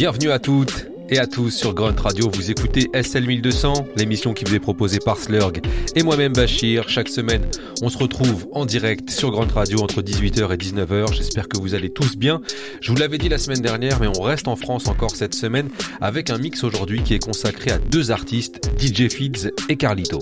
[0.00, 2.30] Bienvenue à toutes et à tous sur Grunt Radio.
[2.32, 5.60] Vous écoutez SL 1200, l'émission qui vous est proposée par Slurg
[5.94, 6.88] et moi-même Bachir.
[6.88, 7.42] Chaque semaine,
[7.82, 11.12] on se retrouve en direct sur Grunt Radio entre 18h et 19h.
[11.12, 12.40] J'espère que vous allez tous bien.
[12.80, 15.68] Je vous l'avais dit la semaine dernière, mais on reste en France encore cette semaine
[16.00, 20.20] avec un mix aujourd'hui qui est consacré à deux artistes, DJ Feeds et Carlito.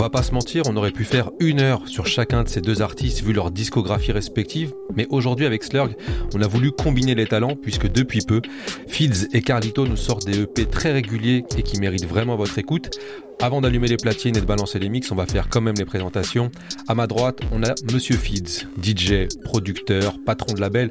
[0.00, 2.80] Va pas se mentir, on aurait pu faire une heure sur chacun de ces deux
[2.80, 5.90] artistes vu leur discographie respective, mais aujourd'hui avec Slurg,
[6.34, 8.40] on a voulu combiner les talents puisque depuis peu,
[8.88, 12.98] Fields et Carlito nous sortent des EP très réguliers et qui méritent vraiment votre écoute.
[13.42, 15.86] Avant d'allumer les platines et de balancer les mix, on va faire quand même les
[15.86, 16.50] présentations.
[16.88, 20.90] À ma droite, on a Monsieur Feeds, DJ, producteur, patron de label.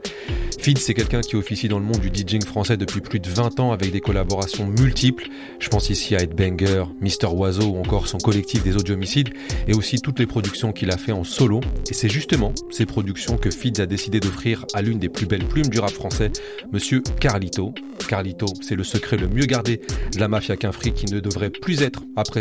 [0.60, 3.60] Feeds, c'est quelqu'un qui officie dans le monde du DJing français depuis plus de 20
[3.60, 5.28] ans avec des collaborations multiples.
[5.60, 9.30] Je pense ici à Headbanger, Mister Oiseau ou encore son collectif des audiomicides
[9.68, 11.62] et aussi toutes les productions qu'il a fait en solo.
[11.92, 15.46] Et c'est justement ces productions que Feeds a décidé d'offrir à l'une des plus belles
[15.46, 16.32] plumes du rap français,
[16.74, 17.76] Monsieur Carlito.
[18.08, 19.82] Carlito, c'est le secret le mieux gardé
[20.14, 22.39] de la mafia qu'un fric qui ne devrait plus être après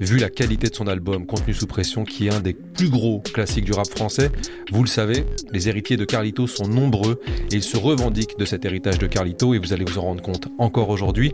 [0.00, 3.20] vu la qualité de son album Contenu sous pression, qui est un des plus gros
[3.20, 4.30] classiques du rap français.
[4.72, 7.20] Vous le savez, les héritiers de Carlito sont nombreux
[7.50, 10.22] et ils se revendiquent de cet héritage de Carlito et vous allez vous en rendre
[10.22, 11.32] compte encore aujourd'hui.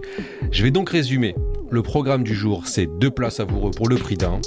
[0.50, 1.34] Je vais donc résumer.
[1.70, 4.40] Le programme du jour, c'est deux places savoureux pour le prix d'un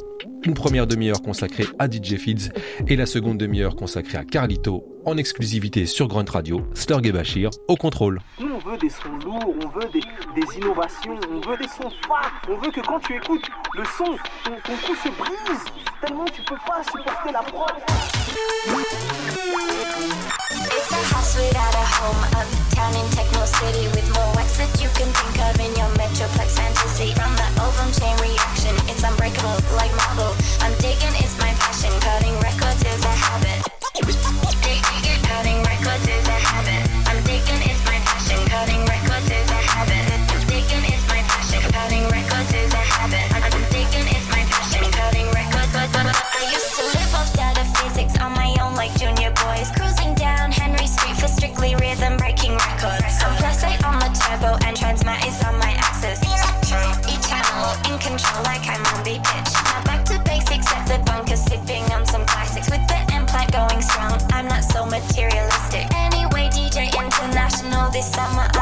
[0.45, 2.49] une première demi-heure consacrée à DJ Feeds
[2.87, 7.49] et la seconde demi-heure consacrée à Carlito en exclusivité sur Grunt Radio, Slurg et Bachir
[7.67, 8.19] au contrôle.
[8.39, 11.91] Nous on veut des sons lourds, on veut des, des innovations, on veut des sons
[12.07, 14.05] forts, on veut que quand tu écoutes le son,
[14.45, 15.65] ton, ton cou se brise,
[16.05, 17.73] tellement tu peux pas supporter la prod.
[20.75, 24.89] It's a house without a home, uptown in Techno City with more wax that you
[24.95, 27.13] can think of in your Metroplex fantasy.
[27.13, 30.32] From the ovum chain reaction, it's unbreakable like marble.
[30.59, 31.91] I'm digging, it's my passion.
[31.99, 32.72] Cutting records
[68.11, 68.52] summer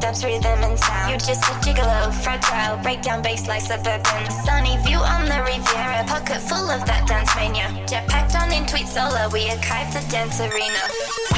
[0.00, 4.30] dubs, rhythm and sound You're just a gigolo, fragile, breakdown bass like suburban.
[4.44, 7.68] Sunny view on the Riviera, pocket full of that dance mania.
[7.86, 11.29] Jet packed on in tweet solo, we archive the dance arena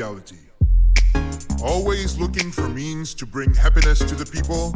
[0.00, 0.38] reality.
[1.62, 4.72] Always looking for means to bring happiness to the people,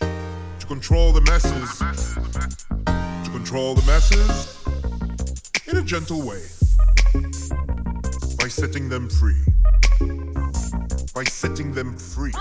[0.00, 1.78] to control the masses,
[3.24, 4.58] to control the masses
[5.68, 6.42] in a gentle way
[8.40, 9.44] by setting them free.
[11.14, 12.32] By setting them free.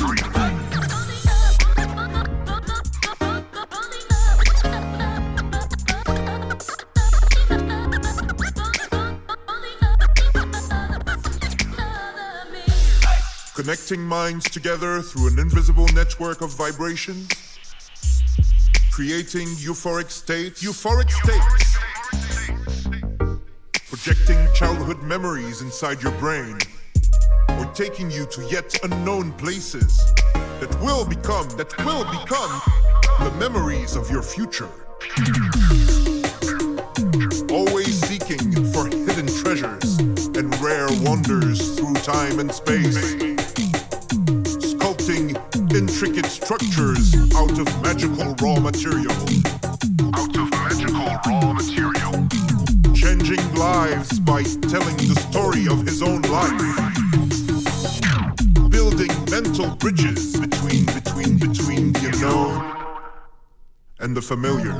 [13.74, 17.28] Connecting minds together through an invisible network of vibrations.
[18.92, 20.62] Creating euphoric states.
[20.62, 21.76] Euphoric states
[23.88, 26.56] projecting childhood memories inside your brain,
[27.58, 29.98] or taking you to yet unknown places
[30.60, 32.62] that will become, that will become
[33.18, 34.70] the memories of your future.
[37.52, 39.98] Always seeking for hidden treasures
[40.36, 43.23] and rare wonders through time and space.
[46.44, 49.10] Structures out of magical raw material.
[50.12, 52.28] Out of magical raw material
[52.94, 56.60] changing lives by telling the story of his own life.
[58.70, 62.62] Building mental bridges between, between, between the unknown
[64.00, 64.76] and the familiar.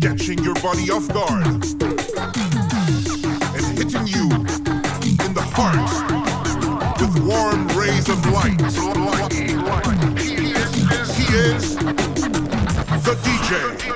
[0.00, 1.91] Catching your body off guard
[8.44, 9.32] rays of light.
[9.32, 10.34] He
[11.34, 13.91] is the DJ.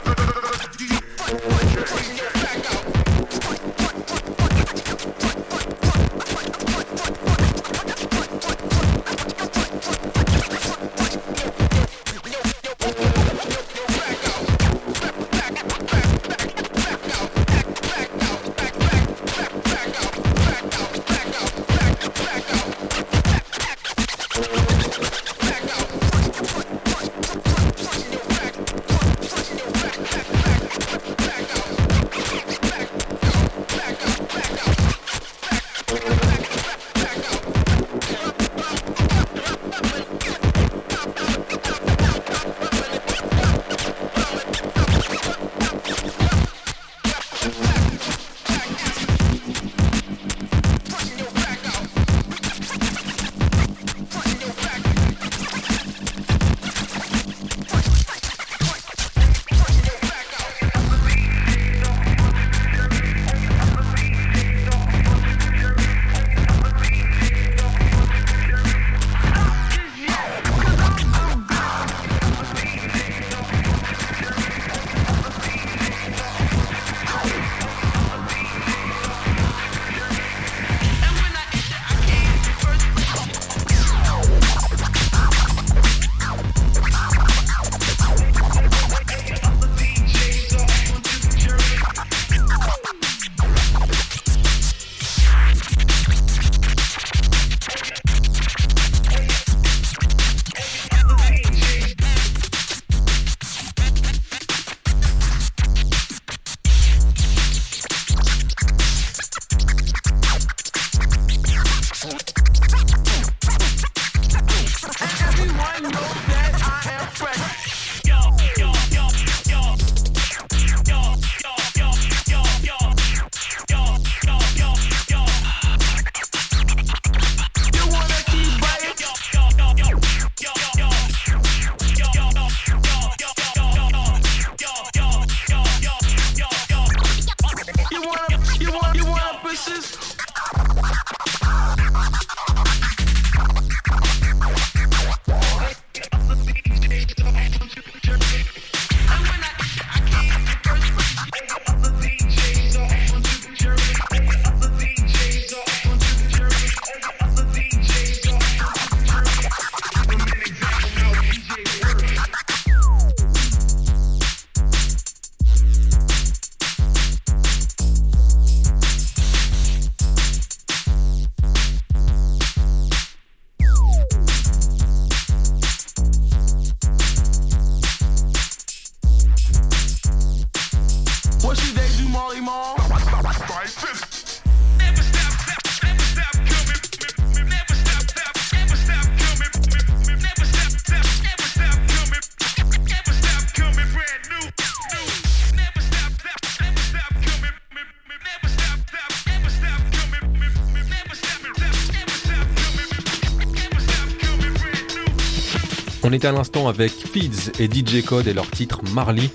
[206.09, 209.29] On était à l'instant avec Feeds et DJ Code et leur titre Marley.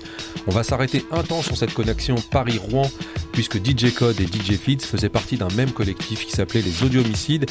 [0.46, 2.90] On va s'arrêter un temps sur cette connexion Paris-Rouen
[3.30, 7.44] puisque DJ Code et DJ Feeds faisaient partie d'un même collectif qui s'appelait les Audiomicides.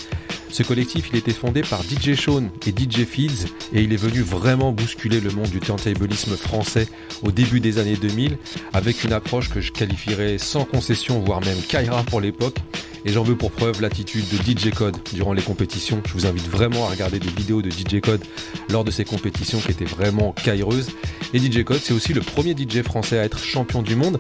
[0.50, 4.22] Ce collectif, il était fondé par DJ Sean et DJ Feeds et il est venu
[4.22, 6.88] vraiment bousculer le monde du turntablisme français
[7.22, 8.40] au début des années 2000
[8.74, 12.58] avec une approche que je qualifierais sans concession voire même Kaira pour l'époque
[13.06, 16.02] et j'en veux pour preuve l'attitude de DJ Code durant les compétitions.
[16.06, 18.22] Je vous invite vraiment à regarder des vidéos de DJ Code
[18.70, 20.90] lors de ces compétitions qui étaient vraiment cailleuses.
[21.34, 24.18] Et DJ Code, c'est aussi le premier DJ français à être champion du monde.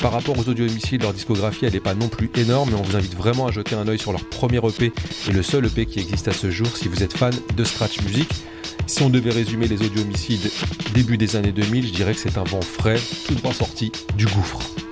[0.00, 2.82] Par rapport aux audio homicides, leur discographie, elle n'est pas non plus énorme, mais on
[2.82, 4.92] vous invite vraiment à jeter un oeil sur leur premier EP
[5.28, 8.00] et le seul EP qui existe à ce jour si vous êtes fan de scratch
[8.02, 8.28] music.
[8.86, 10.50] Si on devait résumer les audio homicides
[10.94, 14.26] début des années 2000, je dirais que c'est un vent frais, tout droit sorti du
[14.26, 14.83] gouffre.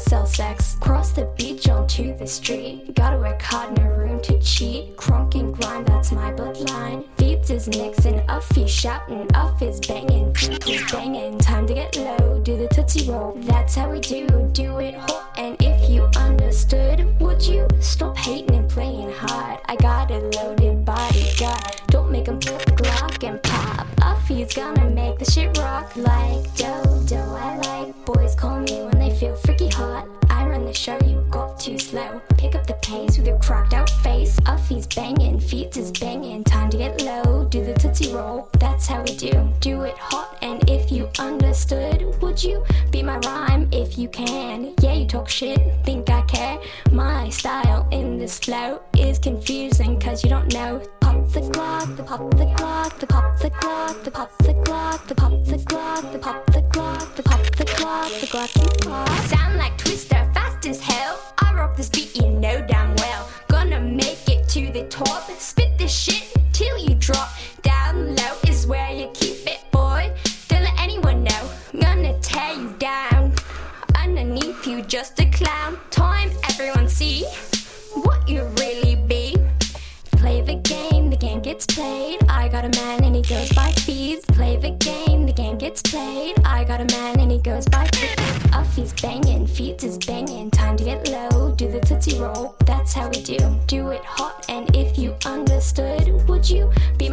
[0.00, 0.76] sell sex.
[0.80, 2.94] Cross the beach onto the street.
[2.94, 4.96] Gotta work hard, no room to cheat.
[4.96, 7.04] Crunk and grind, that's my bloodline.
[7.16, 11.38] Beats is nixin', off he's shouting, off is banging, he's banging.
[11.38, 13.34] Time to get low, do the tootsie roll.
[13.42, 13.89] That's how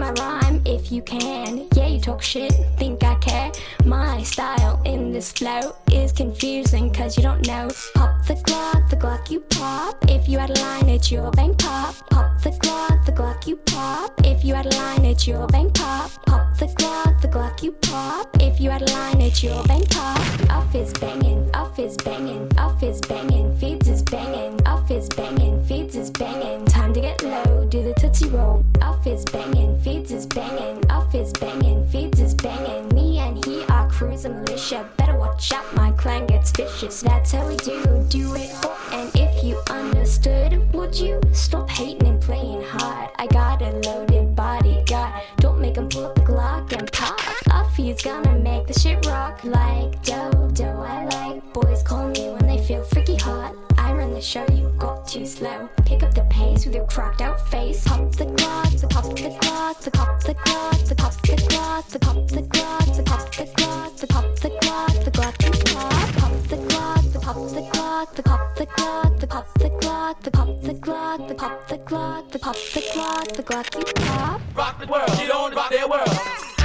[0.08, 1.68] my rhyme if you can?
[1.76, 3.52] Yeah, you talk shit, think I care.
[3.86, 7.70] My style in this flow is confusing, cause you don't know.
[7.96, 9.98] Pop the Glock, the Glock you pop.
[10.08, 11.96] If you had a line, it's your bang pop.
[12.10, 14.14] Pop the Glock, the Glock you pop.
[14.24, 16.12] If you had a line, it's your bang pop.
[16.26, 18.30] Pop the Glock, the Glock you pop.
[18.40, 20.20] If you had a line, it's your bang pop.
[20.50, 25.64] Off is banging, off is banging, off is banging, feeds is banging, off is banging,
[25.66, 26.66] feeds is banging.
[26.66, 28.64] Time to get low, do the tootsie roll.
[29.08, 32.90] Is banging, feeds is banging, off is banging, feeds is banging.
[32.90, 34.86] Me and he are cruising militia.
[34.98, 37.02] Better watch out, my clan gets vicious.
[37.02, 38.54] That's how we do, do it.
[38.92, 43.10] And if you understood, would you stop hating and playing hard?
[43.18, 45.24] I got a loaded bodyguard.
[45.38, 47.18] Don't make him pull up the Glock and pop.
[47.50, 50.82] Off he's gonna make the shit rock like dodo.
[50.82, 53.67] I like boys call me when they feel freaky hot.
[53.94, 55.70] Run the show, you got too slow.
[55.86, 57.86] Pick up the pace with your cracked out face.
[57.86, 61.90] Hop the Glock, the pop the Glock, the pop the Glock, the pop the Glock,
[61.92, 65.74] the pop the Glock, the pop the Glock, the pop the Glock, the Glock you
[65.74, 65.98] pop.
[66.18, 70.24] Pop the Glock, the pop the Glock, the pop the Glock, the pop the Glock,
[70.24, 73.94] the pop the Glock, the pop the Glock, the pop the Glock, the Glock you
[73.94, 74.42] pop.
[74.56, 76.57] Rock the world, get on, rock their world.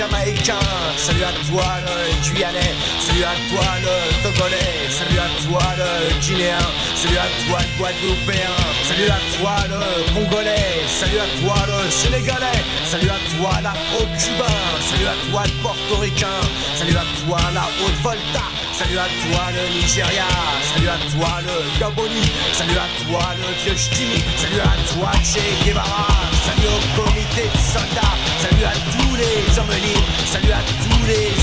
[0.00, 0.56] Jamaïcain.
[0.96, 2.72] Salut à toi, le Guyanais.
[3.04, 4.88] Salut à toi, le Togolais.
[4.88, 6.56] Salut à toi, le Guinéen.
[6.96, 8.56] Salut à toi, le Guadeloupéen.
[8.88, 9.80] Salut à toi, le
[10.14, 10.88] Congolais.
[10.88, 12.64] Salut à toi, le Sénégalais.
[12.86, 14.60] Salut à toi, l'Afro-Cubain.
[14.88, 16.40] Salut à toi, le Portoricain.
[16.76, 18.44] Salut à toi, la Haute-Volta.
[18.72, 20.24] Salut à toi, le Nigeria.
[20.72, 22.24] Salut à toi, le Gaboni.
[22.54, 23.76] Salut à toi, le vieux.
[23.76, 26.08] Salut à toi, Che Guevara.
[26.46, 28.16] Salut au comité de soldats.
[28.40, 29.09] Salut à tous
[30.24, 31.42] Salut à tous les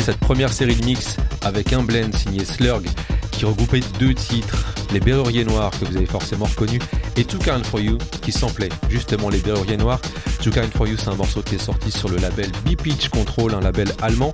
[0.00, 2.82] cette première série de mix avec un blend signé Slurg
[3.30, 6.78] qui regroupait deux titres, Les Berruriers Noirs que vous avez forcément reconnu
[7.16, 10.00] et Too Kind For You qui samplait justement Les Berruriers Noirs.
[10.42, 13.54] Too Kind For You c'est un morceau qui est sorti sur le label B-Pitch Control,
[13.54, 14.32] un label allemand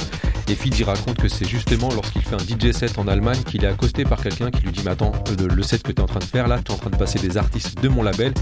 [0.50, 3.68] et Fidji raconte que c'est justement lorsqu'il fait un DJ set en Allemagne qu'il est
[3.68, 6.20] accosté par quelqu'un qui lui dit Mais attends, le, set que tu es en train
[6.20, 8.32] de faire là, tu es en train de passer des artistes de mon label.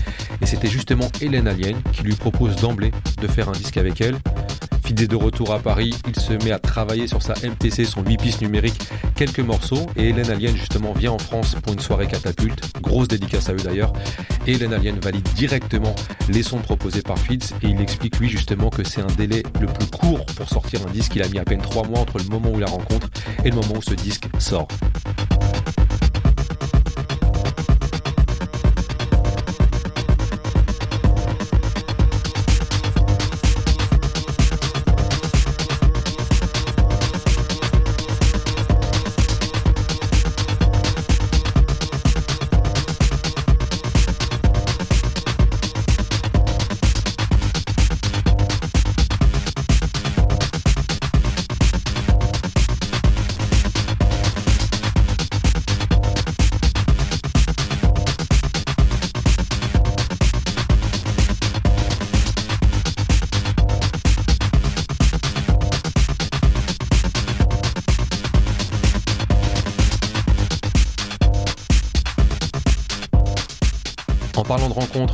[0.40, 4.16] Et c'était justement Hélène Alien qui lui propose d'emblée de faire un disque avec elle.
[4.86, 8.18] Fidé de retour à Paris, il se met à travailler sur sa MPC, son 8
[8.18, 8.78] pistes numérique,
[9.16, 9.84] quelques morceaux.
[9.96, 12.62] Et Hélène Alien, justement, vient en France pour une soirée catapulte.
[12.80, 13.92] Grosse dédicace à eux d'ailleurs.
[14.46, 15.92] Et Hélène Alien valide directement
[16.28, 17.52] les sons proposés par Fitz.
[17.64, 20.90] Et il explique, lui, justement, que c'est un délai le plus court pour sortir un
[20.92, 21.16] disque.
[21.16, 23.08] Il a mis à peine 3 mois entre le moment où il la rencontre
[23.44, 24.68] et le moment où ce disque sort.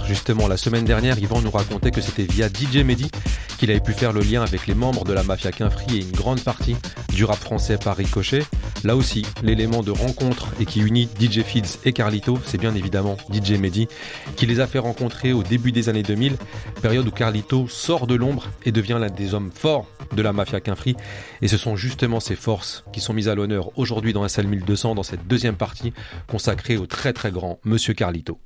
[0.06, 3.10] Justement, la semaine dernière, Yvan nous racontait que c'était via DJ Mehdi
[3.58, 6.10] qu'il avait pu faire le lien avec les membres de la Mafia Quinfri et une
[6.10, 6.76] grande partie
[7.14, 8.42] du rap français par ricochet.
[8.82, 13.16] Là aussi, l'élément de rencontre et qui unit DJ Fields et Carlito, c'est bien évidemment
[13.32, 13.86] DJ Mehdi,
[14.34, 16.36] qui les a fait rencontrer au début des années 2000,
[16.82, 20.60] période où Carlito sort de l'ombre et devient l'un des hommes forts de la Mafia
[20.60, 20.96] Quinfri.
[21.40, 24.96] Et ce sont justement ces forces qui sont mises à l'honneur aujourd'hui dans SL 1200
[24.96, 25.92] dans cette deuxième partie
[26.26, 28.40] consacrée au très très grand Monsieur Carlito.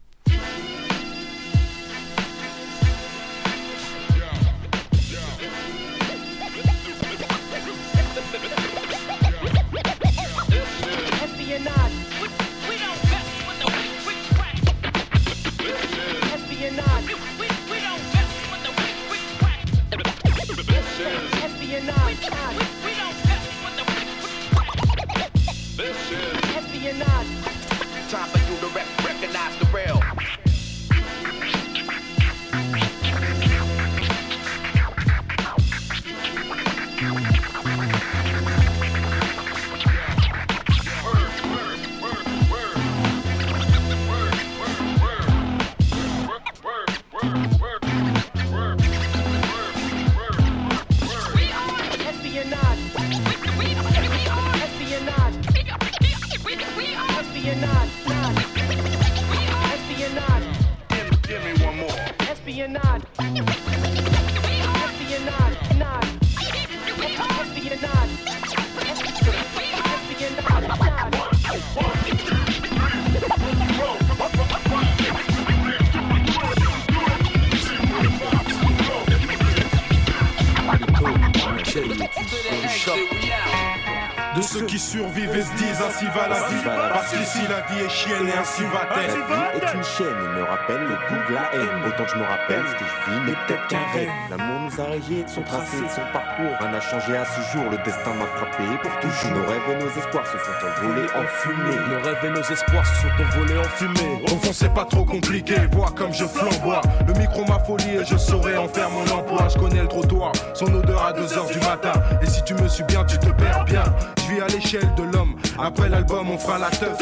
[96.90, 98.64] Changé à ce jour, le destin m'a frappé.
[98.82, 101.76] Pour toujours, nos rêves et nos espoirs se sont envolés en fumée.
[101.90, 104.22] Nos rêves et nos espoirs se sont envolés en fumée.
[104.24, 106.80] Au fond, c'est pas trop compliqué, vois comme je flamboie.
[107.06, 109.48] Le micro m'a folie et je saurais en faire mon emploi.
[109.48, 111.92] Je connais le trottoir, son odeur à 2h du matin.
[112.22, 113.84] Et si tu me suis bien, tu te perds bien.
[114.18, 115.36] Je vis à l'échelle de l'homme.
[115.58, 116.98] Après l'album, on fera la teuf.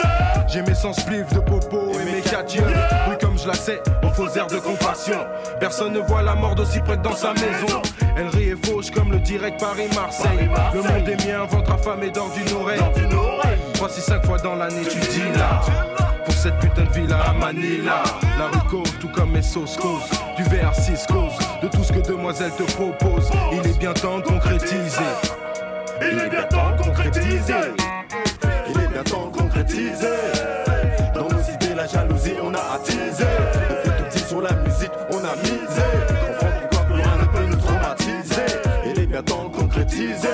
[0.48, 2.54] J'ai mes sens spliff de popo et mes quatre
[3.44, 5.18] je la sais, aux faux airs de compassion.
[5.60, 7.82] Personne ne voit la mort d'aussi près dans sa maison.
[8.16, 10.48] Elle rit et fauche comme le direct Paris-Marseille.
[10.72, 12.80] Le monde est mien, ventre affamé dans d'une oreille.
[13.78, 15.60] Voici cinq fois dans l'année, tu dis là.
[16.24, 18.02] Pour cette putain de villa à Manila.
[18.38, 20.08] La rue cause, tout comme mes sauces cause.
[20.36, 21.36] Du verre 6 cause.
[21.62, 23.30] De tout ce que demoiselle te propose.
[23.52, 25.04] Il est bien temps de concrétiser.
[26.00, 27.54] Il est bien temps de concrétiser.
[28.70, 30.73] Il est bien temps de concrétiser.
[31.84, 33.26] La jalousie, on a attisé.
[33.68, 35.82] Depuis tout petit sur la musique, on a misé.
[36.08, 38.46] Comprends pourquoi plus rien ne peut nous traumatiser.
[38.86, 40.28] Il est bien temps de concrétiser.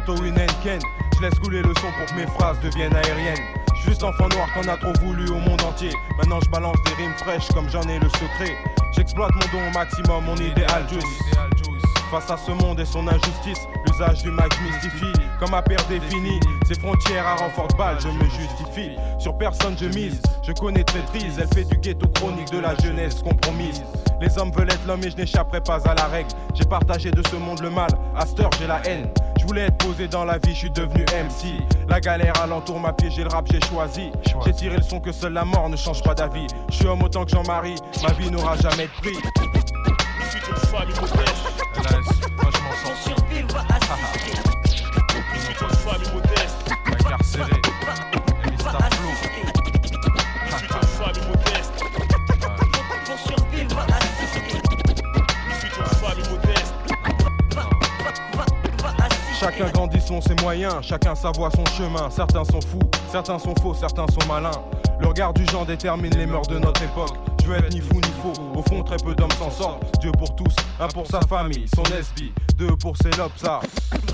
[0.00, 0.80] Tantôt une Ken.
[1.16, 3.44] Je laisse couler le son pour que mes phrases deviennent aériennes.
[3.86, 5.90] Juste enfant noir qu'on a trop voulu au monde entier.
[6.18, 8.56] Maintenant je balance des rimes fraîches comme j'en ai le secret.
[8.92, 11.04] J'exploite mon don au maximum, mon idéal juice.
[12.10, 15.12] Face à ce monde et son injustice, l'usage du mag mystifie.
[15.38, 18.96] Comme ma père définit ses frontières à renfort de balle, je me justifie.
[19.18, 21.38] Sur personne je mise, je connais traîtrise.
[21.38, 23.82] Elle fait du ghetto chronique de la jeunesse compromise.
[24.20, 26.30] Les hommes veulent être l'homme et je n'échapperai pas à la règle.
[26.54, 29.08] J'ai partagé de ce monde le mal, à cette heure j'ai la haine.
[29.44, 31.62] Je voulais être posé dans la vie, je suis devenu MC.
[31.86, 34.10] La galère alentour m'a piégé, le rap j'ai choisi.
[34.42, 36.46] J'ai tiré le son que seule la mort ne change pas d'avis.
[36.70, 39.12] Je suis homme autant que Jean-Marie, ma vie n'aura jamais de prix.
[39.12, 41.44] Je suis une famille modeste.
[42.38, 42.70] Franchement.
[42.96, 43.18] Je suis une
[45.76, 46.23] famille modeste.
[60.04, 62.10] Selon ses moyens, chacun sa voie, son chemin.
[62.10, 64.50] Certains sont fous, certains sont faux, certains sont malins.
[65.00, 67.14] Le regard du genre détermine les mœurs de notre époque.
[67.42, 70.00] Je veux être ni fou ni faux, au fond très peu d'hommes s'en sortent.
[70.00, 73.10] Dieu pour tous, un pour sa famille, son SB, deux pour ses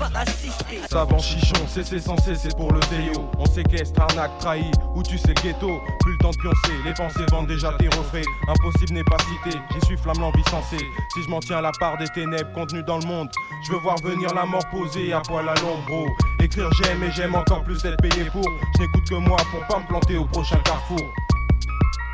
[0.01, 0.87] lobes, ça.
[0.89, 3.29] Savant chichon, cessez sans cesser pour le déo.
[3.37, 5.69] On séquestre, arnaque, trahi, ou tu sais le ghetto.
[5.99, 8.21] Plus le temps de pioncer, les pensées vendent déjà tes refrains.
[8.47, 10.83] Impossible n'est pas cité, j'y suis flamme l'envie sensée.
[11.13, 13.29] Si je m'en tiens à la part des ténèbres contenues dans le monde,
[13.65, 16.07] je veux voir venir la mort posée à poil à l'ombre.
[16.39, 18.43] Écrire j'aime et j'aime encore plus être payé pour.
[18.75, 21.01] Je n'écoute que moi pour pas me planter au prochain carrefour.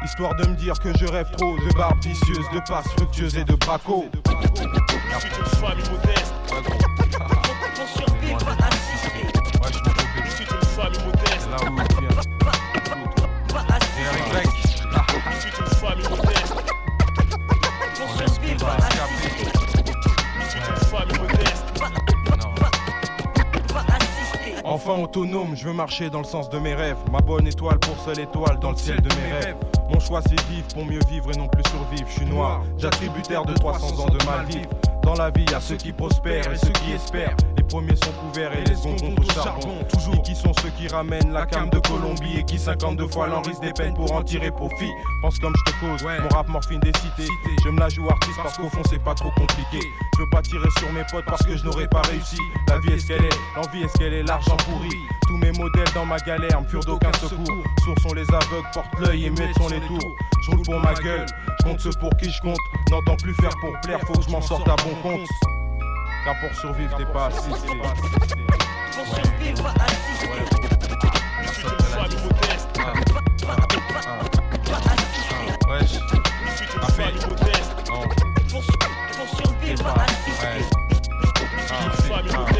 [0.03, 3.43] Histoire de me dire que je rêve trop de barbes vicieuses, de passes fructueuses et
[3.43, 4.05] de bracos.
[4.25, 6.33] Je suis une famille modeste.
[11.63, 11.87] Là
[25.07, 26.97] autonome, je veux marcher dans le sens de mes rêves.
[27.11, 29.55] Ma bonne étoile pour seule étoile dans le ciel de mes rêves.
[29.91, 32.07] Mon choix c'est vivre pour mieux vivre et non plus survivre.
[32.07, 34.69] Je suis noir, j'attributaire de 300 ans de mal vivre.
[35.07, 37.37] Dans la vie, y a ceux qui prospèrent et ceux qui espèrent.
[37.55, 39.77] Les premiers sont couverts et les seconds au charbon.
[39.87, 40.15] Toujours.
[40.15, 43.61] Et qui sont ceux qui ramènent la cam de Colombie et qui 52 fois l'enrisent
[43.61, 44.91] des peines pour en tirer profit.
[45.21, 47.31] Pense comme je te cause, mon rap morphine des cités.
[47.63, 49.79] Je me la joue artiste parce qu'au fond c'est pas trop compliqué.
[50.17, 52.41] Je veux pas tirer sur mes potes parce que je n'aurais pas réussi.
[52.67, 54.89] La vie est ce qu'elle est, l'envie est ce qu'elle est, l'argent pourri.
[55.25, 57.63] Tous mes modèles dans ma galère me furent d'aucun secours.
[57.85, 60.15] Sourds sont les aveugles, portent l'œil et muettes sont les tours.
[60.43, 61.25] Je roule pour ma gueule,
[61.67, 62.57] compte ceux pour qui je compte.
[62.91, 65.27] N'entends plus faire pour plaire, faut que je m'en sorte à bon compte.
[66.23, 67.67] Car pour survivre, t'es pas assisté.
[71.43, 72.67] Je suis une famille modeste.
[75.69, 75.91] Wesh,
[76.47, 76.81] Je suis une
[82.29, 82.56] famille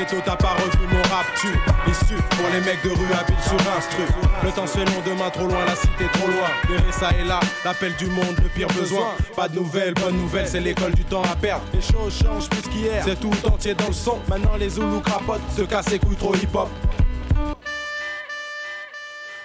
[0.00, 1.48] ghetto t'a pas revu mon rap tu
[1.90, 4.02] Issu pour les mecs de rue habiles sur instru.
[4.42, 6.48] Le temps se fait long demain trop loin la cité trop loin.
[6.68, 9.14] Derrière ça et là l'appel du monde le pire besoin.
[9.36, 11.64] Pas de nouvelles bonne nouvelle c'est l'école du temps à perdre.
[11.72, 14.18] Les choses changent plus qu'hier C'est tout entier dans le son.
[14.28, 16.68] Maintenant les Zoulous crapotent Se cassent les couilles trop hip hop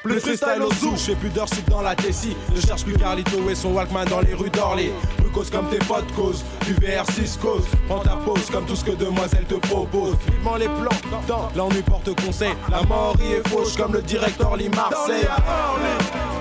[0.06, 2.38] plus freestyle au zoo, je fais plus d'heures dans la Tessie.
[2.56, 4.92] Je cherche plus Carlito et son Walkman dans les rues d'Orly.
[5.18, 7.64] Plus cause comme tes potes cause, du VR6 cause.
[7.88, 10.16] Prends ta pause comme tout ce que demoiselle te propose.
[10.30, 12.54] Vivement les plans, dans l'ennui porte conseil.
[12.70, 15.28] La mort y est fauche comme le directeur Lee Marseille.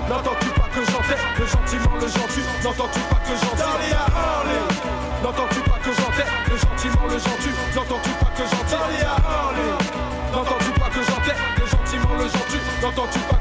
[0.09, 2.45] N'entends-tu pas que j'entends le gentiment, le gentil?
[2.63, 3.73] N'entends-tu pas que j'entends
[5.23, 7.49] N'entends-tu pas que j'entends le gentiment, le gentil?
[7.75, 8.85] N'entends-tu pas que j'entends
[10.31, 12.59] N'entends-tu pas que j'entends le gentiment, le gentil?
[12.83, 13.34] N'entends-tu pas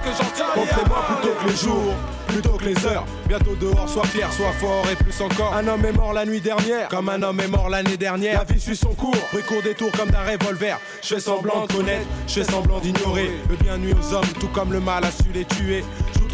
[1.45, 1.95] que les jours,
[2.29, 3.05] plutôt que les heures.
[3.27, 5.55] Bientôt dehors, sois fier, sois fort et plus encore.
[5.55, 8.45] Un homme est mort la nuit dernière, comme un homme est mort l'année dernière.
[8.47, 10.79] La vie suit son cours, rue court des tours comme d'un revolver.
[11.03, 13.31] Je fais semblant de connaître, je fais semblant d'ignorer.
[13.49, 15.85] Le bien nuit aux hommes, tout comme le mal a su les tuer.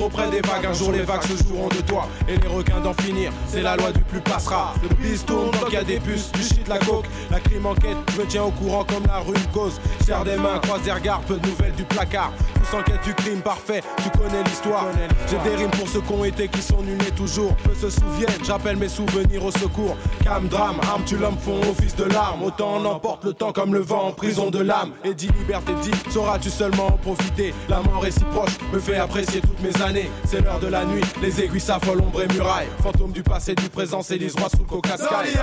[0.01, 2.09] Trop près des vagues, un jour les vagues se joueront de toi.
[2.27, 4.73] Et les requins d'en finir, c'est la loi du plus passera.
[4.83, 7.05] Le bis tourne qu'il y a des puces, du shit, la coke.
[7.31, 9.79] La crime enquête, je me tiens au courant comme la rue cause.
[10.07, 12.33] Serre des mains, croise des regards, peu de nouvelles du placard.
[12.55, 14.87] Tous en quête du crime parfait, tu connais l'histoire.
[15.31, 17.55] J'ai des rimes pour ceux qui ont été, qui sont nuls toujours.
[17.57, 19.99] Peu se souviennent, j'appelle mes souvenirs au secours.
[20.25, 22.43] Cam, drame, arme, tu l'homme font office de larmes.
[22.43, 24.93] Autant on emporte le temps comme le vent en prison de l'âme.
[25.05, 27.53] Et dit liberté, dit, sauras-tu seulement en profiter?
[27.69, 29.90] La mort est si proche, me fait apprécier toutes mes années.
[30.25, 32.69] C'est l'heure de la nuit, les aiguilles s'affolent, ombre et murailles.
[32.81, 35.35] Fantôme du passé, du présent, c'est les rois sous le coca sky.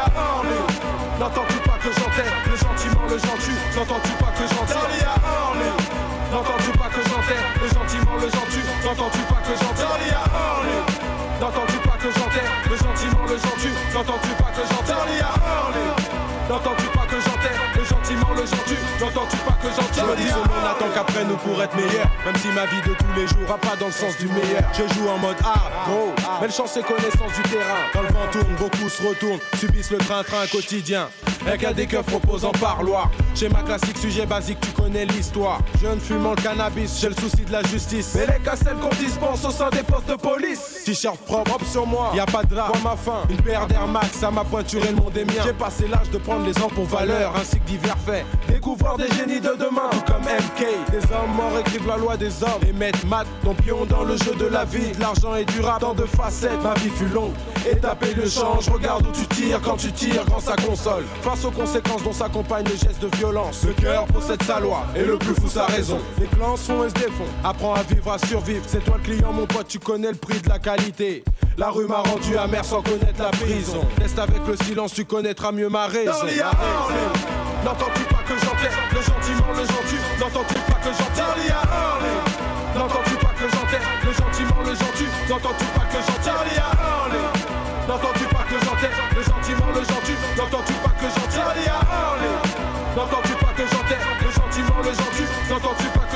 [1.20, 3.58] N'entends-tu pas que j'entends le gentiment, le gentil?
[3.76, 4.88] N'entends-tu pas que j'entends
[6.32, 8.64] N'entends-tu pas que j'entends le gentiment, le gentil?
[8.86, 10.00] N'entends-tu pas que j'entends
[11.42, 13.74] N'entends-tu pas que j'entends le gentiment, le gentil?
[13.94, 15.04] N'entends-tu pas que j'entends
[16.50, 20.66] N'entends-tu pas que j'entends gentiment, le gentil N'entends-tu pas que Je me dis ce monde
[20.70, 23.58] attend qu'après nous pour être meilleur Même si ma vie de tous les jours va
[23.58, 24.64] pas dans le sens du meilleur.
[24.74, 27.84] Je joue en mode hard, gros Belle chance et connaissance du terrain.
[27.94, 31.10] Quand le vent tourne, beaucoup se retournent Subissent le train-train quotidien.
[31.46, 35.60] Avec des keufs propose en parloir Schéma classique, sujet basique, tu connais l'histoire.
[35.82, 38.16] Jeune fumant le cannabis, j'ai le souci de la justice.
[38.16, 40.84] Mais les casselles qu'on dispense au sein des postes de police.
[40.86, 43.68] T-shirt propre, propre sur moi, y a pas de drap, vois ma faim Une paire
[43.68, 46.58] d'Air Max, ça m'a pointuré le monde est mien J'ai passé l'âge de prendre les
[46.62, 51.14] ans pour valeur Ainsi que divers faits Découvreur des génies de demain, comme MK Des
[51.14, 54.34] hommes morts écrivent la loi des hommes Et mettent mat, ton pion dans le jeu
[54.36, 54.92] de la vie.
[55.00, 57.34] L'argent et du rap, tant de facettes Ma vie fut longue,
[57.70, 58.70] étapée le change.
[58.70, 61.06] Regarde où tu tires, quand tu tires, quand ça console.
[61.22, 65.04] Face aux conséquences dont s'accompagnent les gestes de violence Le cœur possède sa loi, et
[65.04, 66.00] le plus fou sa raison.
[66.20, 68.64] Les clans se font et se défont, apprends à vivre, à survivre.
[68.68, 71.24] C'est toi le client mon pote, tu connais le prix de la qualité.
[71.58, 73.82] La rue m'a rendu amer sans connaître la prison.
[74.00, 76.12] Teste avec le silence, tu connaîtras mieux ma raison.
[77.68, 80.00] N'entends-tu pas que j'entends le gentiment, le gentil.
[80.22, 81.36] N'entends-tu pas que j'entends
[82.74, 85.08] N'entends-tu pas que j'entends le gentiment, le gentil.
[85.28, 86.48] N'entends-tu pas que j'entends
[87.90, 90.16] N'entends-tu pas que j'entends le gentiment, le gentil.
[90.38, 91.44] N'entends-tu pas que j'entends
[92.96, 95.28] N'entends-tu pas que j'entends le gentiment, le gentil.
[95.50, 96.07] N'entends-tu pas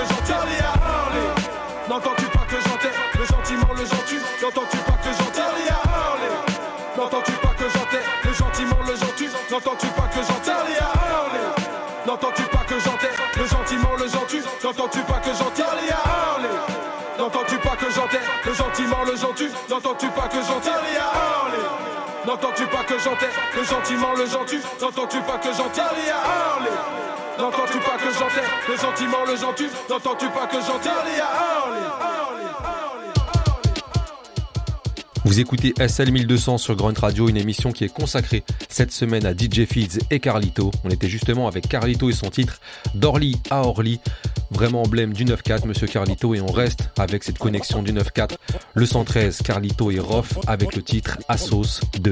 [19.06, 19.48] le gentil.
[19.70, 20.72] N'entends-tu pas que j'entends
[22.26, 23.26] N'entends-tu pas que j'entends
[23.56, 24.60] le gentiment, le gentil.
[24.80, 25.82] N'entends-tu pas que j'entends
[27.40, 29.68] N'entends-tu pas que j'entends le gentiment, le gentil.
[29.90, 32.21] N'entends-tu pas que j'entends
[35.32, 39.32] Vous écoutez SL 1200 sur Grunt Radio, une émission qui est consacrée cette semaine à
[39.32, 40.72] DJ Feeds et Carlito.
[40.84, 42.60] On était justement avec Carlito et son titre
[42.96, 44.02] d'Orly à Orly,
[44.50, 48.32] vraiment emblème du 9-4, monsieur Carlito, et on reste avec cette connexion du 9-4,
[48.74, 52.12] le 113, Carlito et Roff avec le titre Assos 2.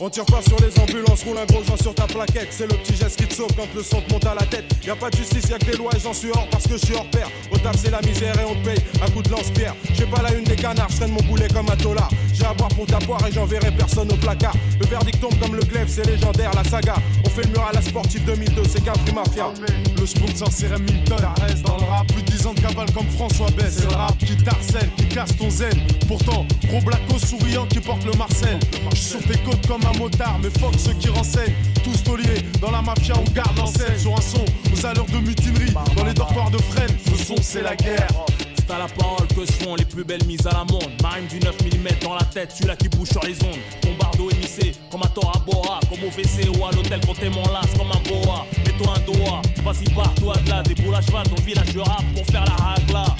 [0.00, 2.48] On tire pas sur les ambulances, roule un gros joint sur ta plaquette.
[2.50, 4.64] C'est le petit geste qui te sauve quand le son te monte à la tête.
[4.84, 6.76] Y a pas de justice, y'a que des lois et j'en suis hors parce que
[6.76, 7.28] je suis hors pair.
[7.52, 9.74] Au taf, c'est la misère et on paye un coup de lance-pierre.
[9.94, 12.10] J'ai pas la une des canards, je mon boulet comme un dollar.
[12.32, 14.54] J'ai à boire pour ta poire et j'enverrai personne au placard.
[14.80, 16.96] Le verdict tombe comme le glaive, c'est légendaire, la saga.
[17.24, 19.52] On fait le mur à la sportive 2002, c'est Capri Mafia.
[19.98, 22.06] Le sponsor c'est Remington, reste dans le rap.
[22.08, 23.76] Plus de 10 ans de cabale comme François Bess.
[23.78, 25.80] C'est le rap qui t'harcèle, qui casse ton zen.
[26.08, 28.58] Pourtant, gros blacko souriant qui porte le Marcel.
[28.94, 31.54] Je sur tes côtes comme un motard, mais fuck ceux qui renseignent.
[31.82, 33.98] Tous tauliers, dans la mafia on garde en scène.
[33.98, 36.96] Sur un son, aux allures de mutinerie, dans les dortoirs de Fresnes.
[37.06, 38.08] Ce son c'est la guerre.
[38.56, 40.90] C'est à la parole que se font les plus belles mises à la monde.
[41.02, 43.58] Marine du 9 mm dans la tête, celui-là qui bouge sur les ondes.
[43.82, 47.42] Bombardo émissé, comme à Tora Bora, comme au WC ou à l'hôtel quand t'es mon
[47.52, 48.46] las, comme un boa.
[48.64, 51.80] Mets-toi un doigt, vas-y partout à de là, des boules à cheval, ton village de
[51.80, 53.16] rap pour faire la ragla.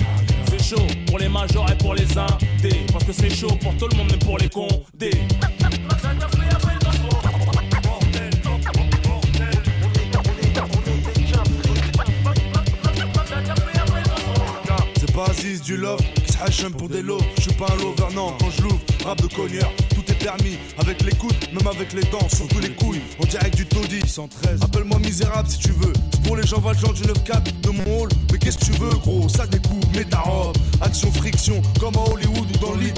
[1.07, 2.87] Pour les majors et pour les indés.
[2.93, 5.11] Parce que c'est chaud pour tout le monde, même pour les condés.
[14.97, 17.19] C'est pas Aziz du love qui se pour des lots.
[17.37, 19.71] Je suis pas un lover, non, quand je l'ouvre, rap de cogneur.
[20.23, 23.01] Permis, avec l'écoute, même avec les dents, surtout les couilles.
[23.19, 24.61] En direct du taudis, 113.
[24.63, 25.93] Appelle-moi misérable si tu veux.
[26.25, 28.09] Pour les gens valjean du 9-4 de mon hall.
[28.31, 29.29] Mais qu'est-ce que tu veux, gros?
[29.29, 30.57] Ça découpe, mets ta robe.
[30.81, 32.95] Action, friction, comme à Hollywood ou dans l'île.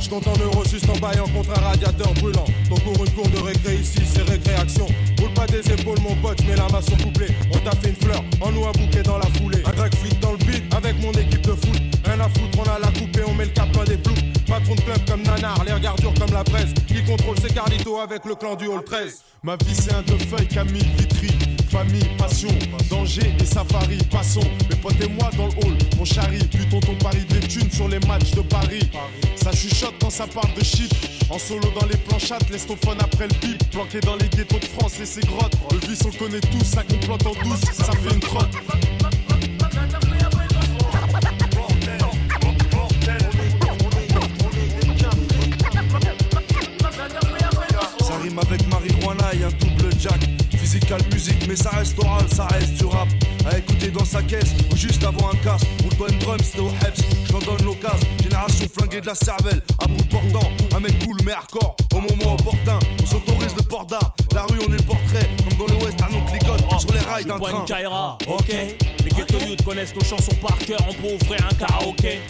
[0.00, 2.46] Je compte en euros juste en baillant contre un radiateur brûlant.
[2.70, 4.86] Donc pour une cour de récré ici, c'est récréation.
[5.18, 7.28] Roule pas des épaules, mon pote, mets la main sur couplet.
[7.52, 9.62] On t'a fait une fleur, en nous un bouquet dans la foulée.
[9.66, 11.89] Un drag fit dans le beat, avec mon équipe de foot.
[12.20, 14.18] Rien à foutre, on a la coupe et on met le cap dans des ploucs.
[14.46, 16.68] Patron de club comme Nanar, les regards durs comme la presse.
[16.86, 19.22] Qui contrôle ses Carlito avec le clan du Hall 13.
[19.42, 21.30] Ma vie c'est un deux feuilles, Camille, Vitry.
[21.70, 22.50] Famille, passion,
[22.90, 24.44] danger et safari, passons.
[24.68, 26.44] Mes potes et moi dans le hall, on charrie.
[26.44, 28.90] Plutôt ton pari des thunes sur les matchs de Paris.
[29.36, 30.92] Ça chuchote quand ça parle de shit.
[31.30, 33.70] En solo dans les planchattes, laisse ton phone après le bip.
[33.70, 35.56] Planqué dans les ghettos de France et ses grottes.
[35.72, 38.50] Le vice on le connaît tous, ça complote en douce, ça fait une trotte.
[48.40, 50.20] Avec marijuana et un double jack.
[50.50, 53.08] Physical musique, mais ça reste oral, ça reste du rap.
[53.50, 55.62] À écouter dans sa caisse ou juste avant un casse.
[55.82, 58.08] Roule-toi une drum, c'était au Heps, je t'en donne l'occasion.
[58.22, 60.48] Génération flinguée de la cervelle, à bout portant.
[60.76, 62.78] Un mec cool mais hardcore, au moment opportun.
[63.02, 64.14] On s'autorise le port d'art.
[64.34, 67.24] La rue, on est le portrait, comme dans l'ouest, un oncle ligote sur les rails
[67.24, 67.60] d'un train.
[67.60, 68.54] une Kaira, ok.
[69.04, 72.20] Les ghetto youths connaissent nos chansons par cœur, on peut ouvrir un karaoké.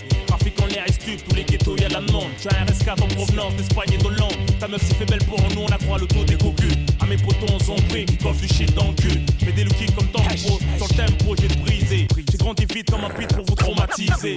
[0.63, 2.31] En l'air et stup, tous les ghettos y'a la demande.
[2.39, 4.37] J'suis un RS4 en provenance d'Espagne et d'Hollande.
[4.59, 6.75] Ta meuf s'est fait belle pour nous, on accroît le taux des cocus.
[7.01, 9.21] À mes potons, on prie, coffre du shit dans le cul.
[9.45, 12.09] Mets des lookies comme temps pro, sur le tempo, j'ai brisé.
[12.31, 14.37] J'ai grandi vite comme un pit pour vous traumatiser.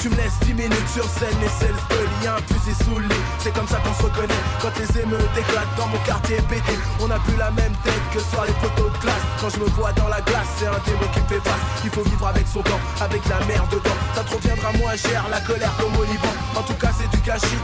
[0.00, 1.74] Tu me laisses 10 minutes sur scène et spell.
[2.22, 4.42] Y'a un fusil sous le c'est comme ça qu'on se reconnaît.
[4.60, 8.20] Quand les émeutes éclatent dans mon quartier pété, on a plus la même tête que
[8.20, 9.22] sur les photos de classe.
[9.40, 11.60] Quand je me vois dans la glace, c'est un démon qui fait face.
[11.84, 13.96] Il faut vivre avec son temps, avec la merde dedans.
[14.14, 16.32] Ça te reviendra moins cher, la colère comme au Liban.
[16.56, 17.58] En tout cas, c'est du gâchis.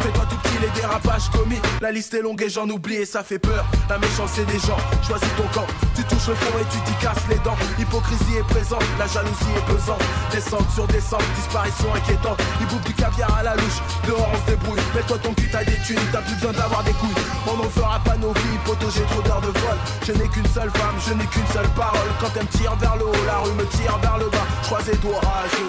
[0.00, 3.22] Fais-toi tout petit les dérapages commis La liste est longue et j'en oublie et ça
[3.22, 6.64] fait peur La méchance c'est des gens, choisis ton camp Tu touches le fond et
[6.72, 10.02] tu t'y casses les dents Hypocrisie est présente, la jalousie est pesante
[10.32, 11.22] Descente sur descente,
[11.70, 14.80] disparition inquiétante Ils bouffent du caviar à la louche, dehors on se débrouille.
[14.94, 17.22] Mets-toi ton cul, t'as des thunes, t'as plus besoin d'avoir des couilles.
[17.46, 19.78] On n'en fera pas nos vies, poteau j'ai trop d'heures de vol.
[20.06, 22.10] Je n'ai qu'une seule femme, je n'ai qu'une seule parole.
[22.20, 24.46] Quand elle me tire vers le haut, la rue me tire vers le bas.
[24.62, 25.20] Je croise les doigts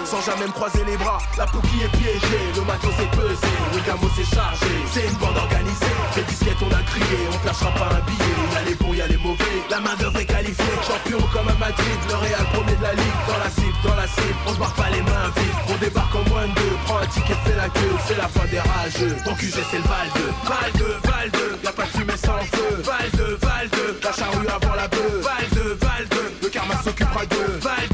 [0.04, 1.18] sans jamais me croiser les bras.
[1.38, 3.52] La qui est piégée, le matos est pesé.
[3.74, 5.96] Le gamo c'est chargé, c'est une bande organisée.
[6.16, 8.36] Les disquettes on a crié, on te lâchera pas un billet.
[8.54, 10.76] Y'a les bons, y'a les mauvais, la main d'œuvre est qualifiée.
[10.86, 13.18] Champion comme à Madrid, le Real premier de la ligue.
[13.26, 15.52] Dans la cible, dans la cible, on se barre pas les mains vides
[15.92, 17.96] débarque en moins de prends un ticket, fais la queue.
[18.06, 21.58] C'est la fin des rageux, ton QG c'est le Val 2 Val 2, Val 2,
[21.64, 22.82] y'a pas de fumée sans feu.
[22.82, 25.20] Val 2, Val 2, la charrue avant la bœuf.
[25.22, 27.58] Val 2, Val 2, le karma s'occupera d'eux.
[27.60, 27.88] Val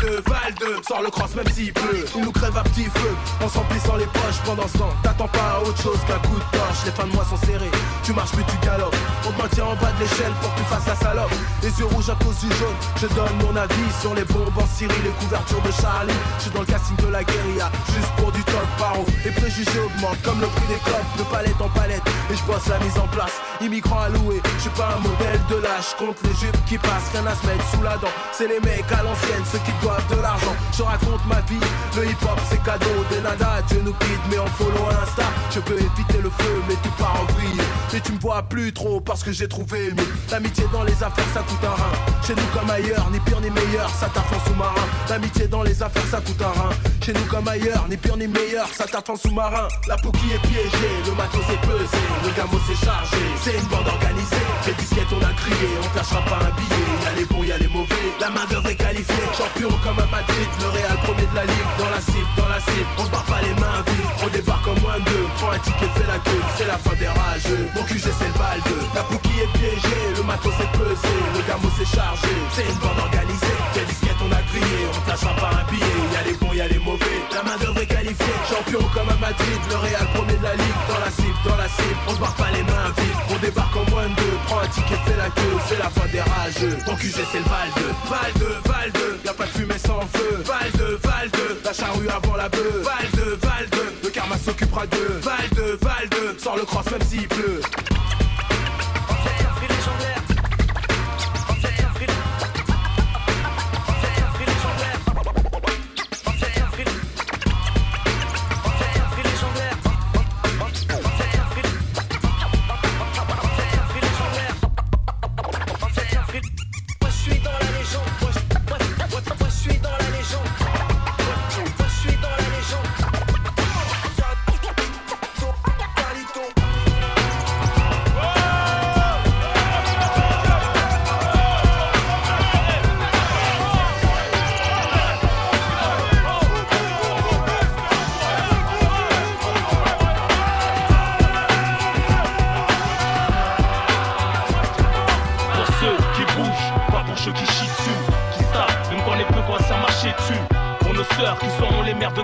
[0.61, 2.05] 2, Val 2, sors le cross même s'il pleut.
[2.17, 4.93] Il nous crève à petit feu, en s'emplissant les poches pendant ce temps.
[5.03, 6.85] T'attends pas à autre chose qu'un coup de torche.
[6.85, 7.71] Les fins de mois sont serrées,
[8.03, 8.97] tu marches plus tu galopes.
[9.27, 11.31] On te maintient en bas de l'échelle pour que tu fasses la salope.
[11.63, 14.67] Les yeux rouges à cause du jaune, je donne mon avis Sur les bombes en
[14.67, 16.19] Syrie, les couvertures de Charlie.
[16.39, 19.81] Je suis dans le casting de la guérilla, juste pour du top paro Les préjugés
[19.81, 21.11] augmentent comme le prix des clopes.
[21.19, 23.37] De palette en palette, et je bosse la mise en place.
[23.61, 25.95] Immigrant à louer, je suis pas un modèle de lâche.
[25.99, 28.13] Contre les jupes qui passent, rien à se mettre sous la dent.
[28.33, 31.61] C'est les mecs à l'ancienne, ceux qui doivent de l'argent Je raconte ma vie,
[31.97, 35.25] le hip hop c'est cadeau Des nada, Dieu nous quitte, mais en follow Insta.
[35.51, 37.61] Je peux éviter le feu, mais tout part en vrille.
[37.93, 40.15] Mais tu me vois plus trop parce que j'ai trouvé mieux.
[40.31, 41.93] L'amitié dans les affaires ça coûte un rein.
[42.27, 44.87] Chez nous comme ailleurs, ni pire ni meilleur, ça tape en sous-marin.
[45.09, 46.71] L'amitié dans les affaires ça coûte un rein.
[47.05, 49.69] Chez nous comme ailleurs, ni pire ni meilleur, ça tape en sous-marin.
[49.89, 53.67] La peau qui est piégée, le matos est pesé Le gamo c'est chargé, c'est une
[53.67, 56.89] bande organisée Les disquettes on a crié, on te lâchera pas un billet.
[57.05, 59.15] Y'a les bons, y'a les mauvais, la main d'œuvre est qualifiée.
[59.37, 60.07] Champion comme à
[60.39, 63.25] Le Real premier de la ligue Dans la cible, dans la cible, on se barre
[63.25, 66.19] pas les mains vides On débarque en moins de deux, prends un ticket, fais la
[66.19, 69.53] queue C'est la fin des rageux, mon QG c'est le Val 2 La qui est
[69.59, 74.23] piégée, le matos est pesé Le gamo c'est chargé, c'est une bande organisée Les disquettes
[74.23, 75.85] on a crié, on te lâchera pas un billet.
[76.13, 77.87] Y'a les bons, y'a les mauvais, la main d'œuvre est
[78.17, 81.69] Champion comme à Madrid, le Real premier de la ligue Dans la cible, dans la
[81.69, 84.61] cible, on se barre pas les mains vides On débarque en moins de deux, prends
[84.61, 87.69] un ticket, fais la queue C'est la fin des rageux, ton QG c'est le Val
[87.77, 90.43] 2 Val 2, Val 2, y'a pas de fumée sans feu.
[90.47, 92.83] Val 2, Val 2, la charrue avant la bœuf.
[92.83, 95.21] Val 2, Val 2, le karma s'occupera d'eux.
[95.23, 97.61] Val 2, Val 2, sors le cross même s'il pleut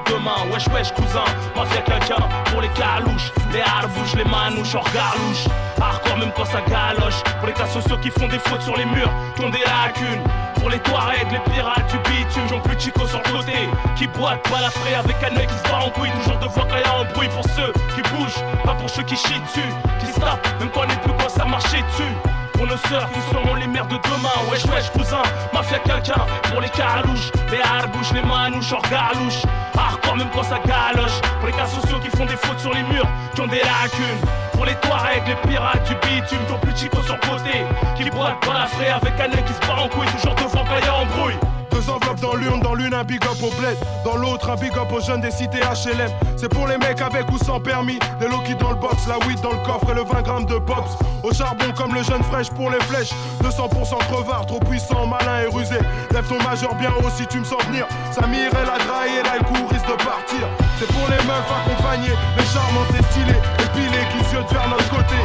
[0.04, 0.50] demain.
[0.52, 1.24] Wesh, wesh, cousin,
[1.56, 5.46] mafia quelqu'un pour les calouches, les harbouches, les manouches, hors garlouche.
[5.80, 7.22] Hardcore même quand ça galoche.
[7.38, 10.22] Pour les cas sociaux qui font des fautes sur les murs, qui ont des lacunes.
[10.60, 13.68] Pour les Touaregs, les pirates du bitume, j'en plus chico sur le côté.
[13.96, 16.10] Qui boite, balafré avec un œil qui se bat en couille.
[16.22, 19.16] Toujours devant quand y a un bruit pour ceux qui bougent, pas pour ceux qui
[19.16, 19.68] chient dessus.
[20.00, 22.14] Qui se tapent, même quand on est plus gros, ça marcher dessus.
[22.54, 24.50] Pour nos sœurs qui seront les mères de demain.
[24.50, 26.24] Wesh, wesh, cousin, mafia quelqu'un.
[26.50, 29.42] Pour les carouches, les harbouches, les manouches, hors galouche.
[29.76, 31.20] Hardcore même quand ça galoche.
[31.38, 34.20] Pour les cas sociaux qui font des fautes sur les murs, qui ont des lacunes.
[34.52, 37.64] Pour les Touaregs, les pirates du bitume, qui ont plus chico sur côté.
[37.96, 40.06] Qui boitent dans la fraie avec un œil qui se bat en couille.
[40.08, 41.53] Toujours devant quand y a embrouille.
[41.74, 44.70] Deux enveloppes dans l'une, dans l'une un big up au bled, dans l'autre un big
[44.78, 46.08] up aux jeunes des cités HLM.
[46.36, 49.40] C'est pour les mecs avec ou sans permis, des low dans le box, la weed
[49.40, 50.94] dans le coffre et le 20 grammes de pops.
[51.24, 53.10] Au charbon comme le jeune fraîche pour les flèches,
[53.42, 55.78] 200% crevard, trop puissant, malin et rusé.
[56.12, 57.88] Lève ton majeur bien haut si tu me sens venir.
[58.12, 60.46] Samir et la draille et là le coup risque de partir.
[60.78, 65.18] C'est pour les meufs accompagnées, les charmantes et stylées, épilées qui se vers notre côté.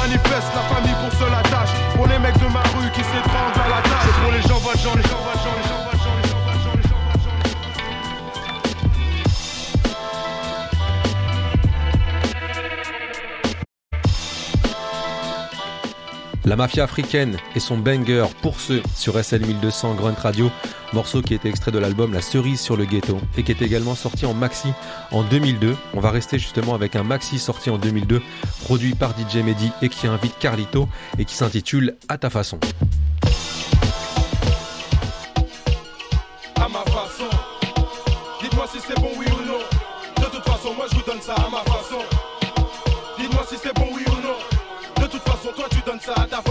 [0.00, 3.68] Manifeste la famille pour seule attache, pour les mecs de ma rue qui s'étranglent à
[3.68, 4.08] la tâche.
[4.08, 5.39] C'est pour les gens valjean, les gens.
[16.44, 20.50] La mafia africaine et son banger pour ceux sur SL 1200 Grunt Radio,
[20.92, 23.94] morceau qui était extrait de l'album La cerise sur le ghetto et qui est également
[23.94, 24.72] sorti en maxi
[25.12, 25.76] en 2002.
[25.94, 28.22] On va rester justement avec un maxi sorti en 2002,
[28.64, 30.88] produit par DJ Mehdi et qui invite Carlito
[31.18, 32.58] et qui s'intitule À ta façon.
[36.56, 37.28] à ma façon.
[38.42, 39.10] Dites-moi si c'est bon.
[39.10, 42.00] De toute façon, moi je vous donne ça à ma façon.
[43.18, 44.49] Dites-moi si c'est bon, oui ou non.
[46.10, 46.49] De toute façon, toi tu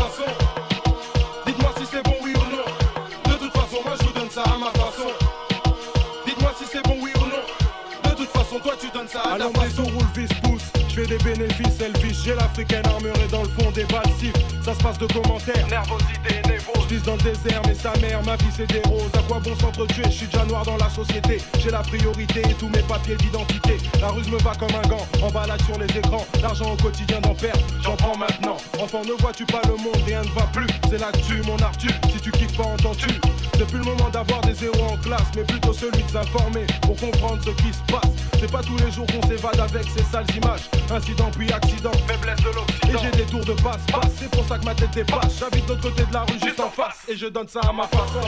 [11.10, 14.39] des bénéfices, Elvis, j'ai l'africaine armurée dans le fond des balles cibles.
[14.64, 16.86] Ça se passe de commentaires, nervosité, névrose.
[16.89, 19.12] Je dans le désert, mais sa mère, ma vie c'est des roses.
[19.14, 20.03] À quoi bon s'entretuer?
[20.05, 21.38] Je suis déjà noir dans la société.
[21.60, 23.78] J'ai la priorité et tous mes papiers d'identité.
[24.01, 26.26] La ruse me va comme un gant, en balade sur les écrans.
[26.41, 28.57] L'argent au quotidien d'en perdre, j'en prends maintenant.
[28.80, 30.68] Enfant, ne vois-tu pas le monde, rien ne va plus.
[30.89, 31.91] C'est là-dessus, mon Arthur.
[32.12, 33.10] Si tu kiffes pas, entends-tu?
[33.57, 36.95] C'est plus le moment d'avoir des zéros en classe, mais plutôt celui de s'informer pour
[36.95, 38.18] comprendre ce qui se passe.
[38.40, 40.70] C'est pas tous les jours qu'on s'évade avec ces sales images.
[40.90, 42.88] Incident puis accident, faiblesse de l'Occident.
[42.88, 45.40] Et j'ai des tours de passe-passe, c'est pour ça que ma tête dépasse.
[45.40, 47.04] J'habite de l'autre côté de la rue, juste en face.
[47.10, 48.22] Et je donne ça à ma façon.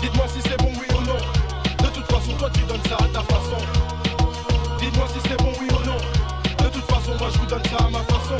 [0.00, 1.18] Dites-moi si c'est bon, oui ou non.
[1.84, 3.60] De toute façon, toi tu donnes ça à ta façon.
[4.80, 5.96] Dites-moi si c'est bon, oui ou non.
[6.64, 8.38] De toute façon, moi je vous donne ça à ma façon.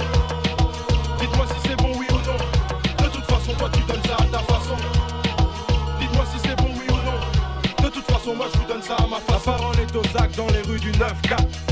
[1.21, 3.05] Dites-moi si c'est bon, oui ou non.
[3.05, 4.36] De toute façon, toi tu donnes ça à ta façon.
[8.27, 9.51] Façon, moi je vous donne ça à ma façon.
[9.51, 11.07] La parole est aux actes dans les rues du 9-4.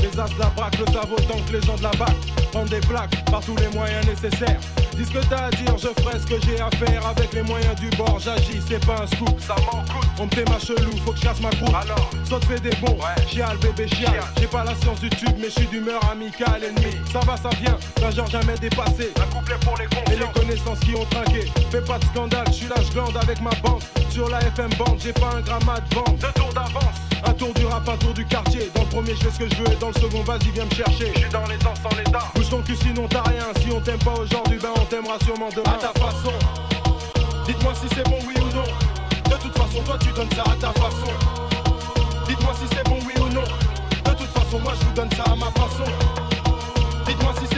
[0.01, 2.15] Les as de la braque, le savent autant que les gens de la BAC.
[2.51, 4.59] Prendre des plaques par tous les moyens nécessaires.
[4.95, 7.41] Dis ce que t'as à dire, je ferai ce que j'ai à faire avec les
[7.41, 8.19] moyens du bord.
[8.19, 10.07] J'agis, c'est pas un scoop, ça m'en coûte.
[10.19, 11.75] On me fait ma chelou, faut que je casse ma croûte.
[11.75, 12.97] Alors, saute fait des bons,
[13.27, 14.23] chial bébé chial.
[14.39, 16.95] J'ai pas la science du tube, mais je suis d'humeur amicale ennemi.
[17.11, 19.11] Ça va, ça vient, d'un genre jamais dépassé.
[19.21, 21.51] Un couplet pour les Et les connaissances qui ont trinqué.
[21.71, 23.81] Fais pas de scandale, je suis là, je glande avec ma bande.
[24.15, 26.17] Sur la FM bande, j'ai pas un grammat de vente.
[26.19, 26.95] Deux tours d'avance.
[27.25, 28.71] Un tour du rap, un tour du quartier.
[28.73, 30.63] Dans le premier, je fais ce que je veux et dans le second, vas-y, viens
[30.63, 31.11] me chercher.
[31.13, 32.23] Je suis dans les temps sans l'état.
[32.33, 33.43] Bouge ton cul, sinon t'as rien.
[33.59, 35.69] Si on t'aime pas aujourd'hui, ben on t'aimera sûrement demain.
[35.69, 36.31] À ta façon.
[37.45, 38.63] Dites-moi si c'est bon, oui ou non.
[39.29, 41.11] De toute façon, toi tu donnes ça à ta façon.
[42.25, 43.43] Dites-moi si c'est bon, oui ou non.
[43.43, 45.91] De toute façon, moi je vous donne ça à ma façon.
[47.05, 47.54] Dites-moi si c'est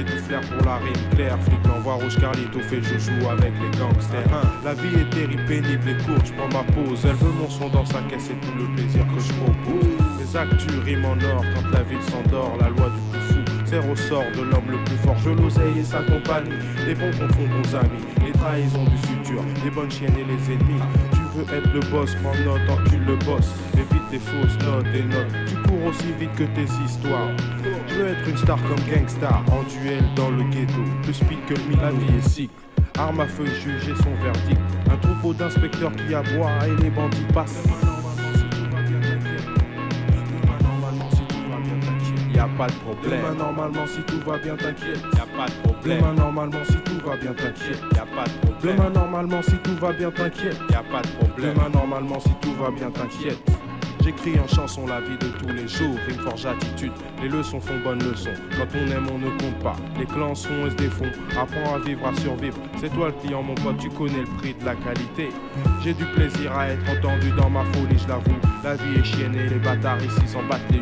[0.00, 1.38] j'ai du flair pour la rime claire.
[1.42, 4.24] Flic l'envoie rouge Carlito fait joujou avec les gangsters.
[4.64, 7.04] La vie est terrible, pénible et courte, je prends ma pause.
[7.04, 9.88] Elle veut mon son dans sa caisse et tout le plaisir que je propose.
[10.18, 13.66] Les actus riment en or quand la ville s'endort, la loi du plus fou.
[13.66, 16.50] Sert au sort de l'homme le plus fort, je l'oseille et sa compagnie.
[16.86, 20.82] Les bons confondent bons amis, les trahisons du futur, les bonnes chiennes et les ennemis.
[21.12, 23.52] Tu veux être le boss, prends note, encule le boss.
[23.74, 25.32] Évite des fausses notes et notes.
[25.46, 27.30] Tu cours aussi vite que tes histoires.
[28.00, 30.80] Veux être une star comme Gangstar, en duel dans le ghetto.
[31.02, 32.54] Plus speed que le mille, la vie est cycle.
[32.98, 34.58] Arme à feu, juger son verdict.
[34.90, 37.62] Un troupeau d'inspecteurs qui aboie et les bandits passent.
[42.34, 43.20] Y a pas de problème.
[43.20, 45.04] Demain normalement si tout va bien t'inquiète.
[45.14, 45.98] Y a pas de problème.
[45.98, 47.82] Demain normalement si tout va bien t'inquiète.
[47.94, 48.76] Y a pas de problème.
[48.76, 50.58] Demain normalement si tout va bien t'inquiète.
[50.70, 51.54] Y a pas de problème.
[51.54, 53.49] Demain normalement si tout va bien t'inquiète.
[54.10, 56.90] J'écris en chanson la vie de tous les jours, une forge attitude.
[57.22, 58.30] Les leçons font bonne leçon.
[58.58, 59.76] Quand on aime, on ne compte pas.
[60.00, 61.12] Les clans sont et se défont.
[61.38, 62.58] Apprends à vivre, à survivre.
[62.80, 65.28] C'est toi le client, mon pote, tu connais le prix de la qualité.
[65.84, 68.34] J'ai du plaisir à être entendu dans ma folie, je l'avoue.
[68.64, 70.80] La vie est chienne et les bâtards ici s'en battent les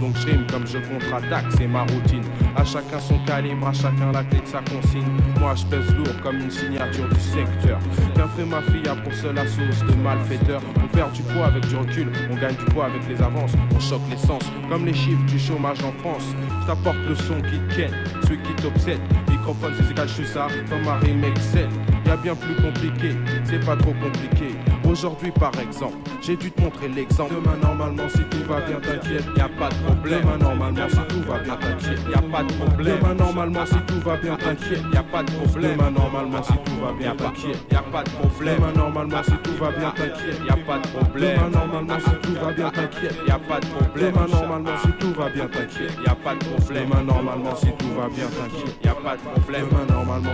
[0.00, 2.22] Donc je rime comme je contre-attaque, c'est ma routine.
[2.56, 5.06] À chacun son calibre, à chacun la clé de sa consigne.
[5.40, 7.78] Moi je pèse lourd comme une signature du secteur.
[8.14, 10.62] Qu'un fait ma fille a pour cela source de malfaiteurs.
[10.82, 13.52] On perd du poids avec du recul, on gagne du poids avec les avances.
[13.74, 16.34] On choque l'essence, comme les chiffres du chômage en France.
[16.62, 17.90] Je t'apporte le son qui te ken,
[18.22, 19.00] celui qui t'obsède.
[19.30, 21.70] Microphone, c'est je suis ça, comme ma rime excelle.
[22.06, 24.54] Y a bien plus compliqué, c'est pas trop compliqué.
[24.88, 27.34] Aujourd'hui par exemple, j'ai dû te montrer l'exemple.
[27.34, 30.20] Demain normalement si tout va bien t'inquiète, y a pas de problème.
[30.22, 32.98] Demain normalement si tout va bien t'inquiète, y a pas de problème.
[33.00, 35.76] Demain normalement si tout va bien t'inquiète, y a pas de problème.
[35.76, 38.56] Demain normalement si tout va bien t'inquiète, y a pas de problème.
[38.56, 41.34] Demain normalement si tout va bien t'inquiète, y a pas de problème.
[41.34, 44.12] Demain normalement si tout va bien t'inquiète, y a pas de problème.
[44.12, 46.86] Demain normalement si tout va bien t'inquiète, y a pas de problème.
[46.88, 49.68] Demain normalement si tout va bien t'inquiète, y a pas de problème.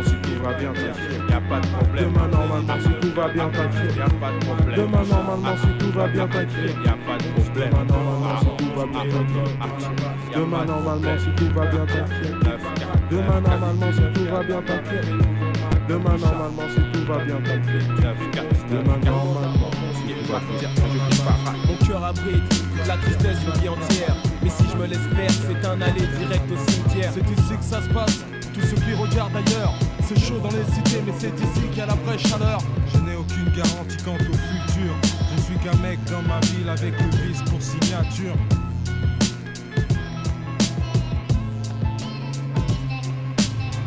[0.05, 2.13] Si tout va bien t'inquiète, y a pas de problème.
[2.81, 4.44] Si tout va bien t'inquiète, pas de problème.
[4.77, 7.71] Demain normalement si tout va bien t'inquiète, y a pas de problème.
[7.71, 9.57] Demain normalement si tout va bien t'inquiète.
[10.35, 12.35] Demain normalement si tout va bien t'inquiète.
[13.11, 15.09] Demain normalement si tout va bien t'inquiète.
[15.89, 17.89] Demain normalement si tout va bien t'inquiète.
[18.71, 21.67] Demain normalement si tout va bien t'inquiète.
[21.67, 24.17] Mon cœur abrite toute la tristesse d'une vie entière.
[24.43, 27.11] Mais si je me laisse faire, c'est un aller direct au cimetière.
[27.15, 29.73] C'est ici que ça se passe, tous ceux qui regardent ailleurs.
[30.07, 32.59] C'est chaud dans les cités, mais c'est ici qu'il y a la vraie chaleur.
[32.93, 34.95] Je n'ai aucune garantie quant au futur.
[35.35, 38.37] Je suis qu'un mec dans ma ville avec le vice pour signature.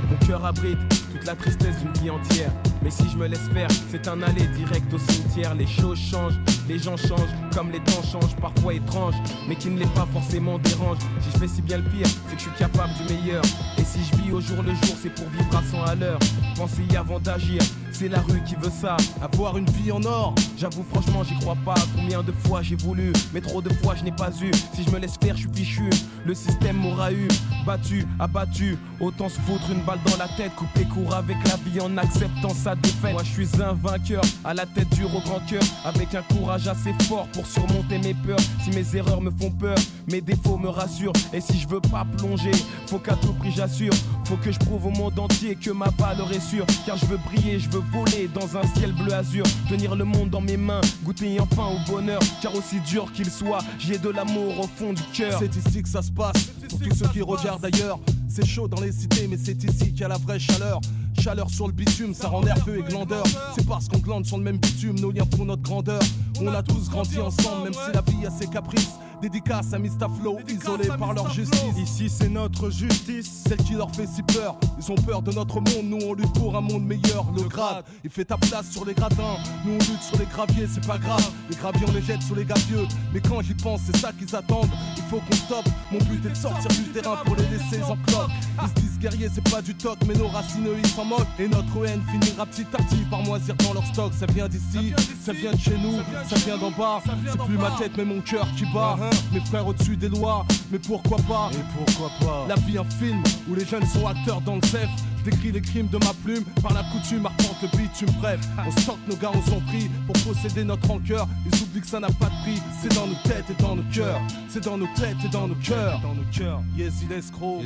[0.09, 0.79] Mon cœur abrite
[1.11, 2.51] toute la tristesse d'une vie entière.
[2.83, 5.55] Mais si je me laisse faire, c'est un aller direct au cimetière.
[5.55, 9.15] Les choses changent, les gens changent, comme les temps changent, parfois étranges,
[9.47, 10.99] mais qui ne l'est pas forcément dérange.
[11.21, 13.43] Si je fais si bien le pire, c'est que je suis capable du meilleur.
[13.77, 16.19] Et si je vis au jour le jour, c'est pour vivre à 100 à l'heure.
[16.55, 17.61] Pensez avant d'agir,
[17.91, 18.97] c'est la rue qui veut ça.
[19.21, 23.13] Avoir une vie en or, J'avoue franchement j'y crois pas Combien de fois j'ai voulu
[23.31, 25.51] Mais trop de fois je n'ai pas eu Si je me laisse faire je suis
[25.53, 25.89] fichu
[26.25, 27.27] Le système m'aura eu
[27.63, 31.79] Battu, abattu Autant se foutre une balle dans la tête Couper court avec la vie
[31.79, 35.39] en acceptant sa défaite Moi je suis un vainqueur À la tête dure au grand
[35.47, 35.61] cœur.
[35.85, 38.39] Avec un courage assez fort pour surmonter mes peurs.
[38.63, 39.77] Si mes erreurs me font peur
[40.11, 41.13] Mes défauts me rassurent.
[41.33, 42.51] Et si je veux pas plonger
[42.87, 43.93] Faut qu'à tout prix j'assure.
[44.25, 46.65] Faut que je prouve au monde entier que ma valeur est sûre.
[46.85, 49.45] Car je veux briller, je veux voler dans un ciel bleu azur.
[49.69, 52.19] Tenir le monde dans mes mains, goûter enfin au bonheur.
[52.41, 55.39] Car aussi dur qu'il soit, j'y ai de l'amour au fond du cœur.
[55.39, 57.99] C'est ici que ça se passe, pour tous ceux qui regardent ailleurs.
[58.27, 60.81] C'est chaud dans les cités, mais c'est ici qu'il y a la vraie chaleur.
[61.19, 63.23] Chaleur sur le bitume, ça rend nerveux et glandeur.
[63.55, 66.01] C'est parce qu'on glande sur le même bitume, nos liens font notre grandeur.
[66.39, 68.91] On a tous grandi ensemble, même si la vie a ses caprices.
[69.21, 71.59] Dédicace à Mistaflow, isolés par leur justice.
[71.75, 74.55] Ici c'est notre justice, celle qui leur fait si peur.
[74.77, 77.25] Ils ont peur de notre monde, nous on lutte pour un monde meilleur.
[77.35, 79.37] Le grade, il fait ta place sur les gradins.
[79.65, 81.31] Nous on lutte sur les graviers, c'est pas grave.
[81.49, 82.85] Les graviers on les jette sur les gavieux.
[83.11, 84.69] Mais quand j'y pense, c'est ça qu'ils attendent.
[84.95, 85.67] Il faut qu'on stoppe.
[85.91, 88.29] Mon but est de sortir du terrain pour les laisser en cloque.
[88.61, 91.27] Ils se disent guerriers, c'est pas du toc, mais nos racines ils s'en moquent.
[91.39, 94.13] Et notre haine finira petit à petit par moisir dans leur stock.
[94.13, 97.01] Ça vient d'ici, ça vient de chez nous, ça vient d'en bas.
[97.05, 98.97] C'est plus ma tête, mais mon cœur qui bat.
[99.31, 101.49] Mes frères au-dessus des lois, mais pourquoi pas?
[101.53, 102.45] Et pourquoi pas?
[102.47, 104.89] La vie un film où les jeunes sont acteurs dans le CEF.
[105.29, 108.09] Décrit les crimes de ma plume, par la coutume, arpente le bitume.
[108.21, 111.27] Bref, on stocke nos gars, on s'en prie pour posséder notre rancœur.
[111.45, 113.83] Ils oublient que ça n'a pas de prix, c'est dans nos têtes et dans nos
[113.91, 114.21] cœurs.
[114.47, 115.99] C'est dans nos têtes et dans nos cœurs.
[115.99, 116.61] Dans nos cœurs.
[116.77, 117.61] Yes, il escroc,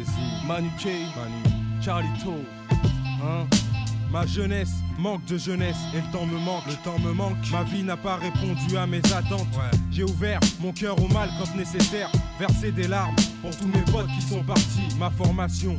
[0.48, 0.88] Manu K,
[1.86, 2.34] Charlito.
[3.24, 3.46] Hein?
[4.12, 6.66] Ma jeunesse manque de jeunesse et le temps me manque.
[6.66, 7.38] Le temps me manque.
[7.52, 9.48] Ma vie n'a pas répondu à mes attentes.
[9.92, 12.12] J'ai ouvert mon cœur au mal quand nécessaire.
[12.40, 14.96] Versé des larmes pour tous mes potes qui sont partis.
[14.98, 15.78] Ma formation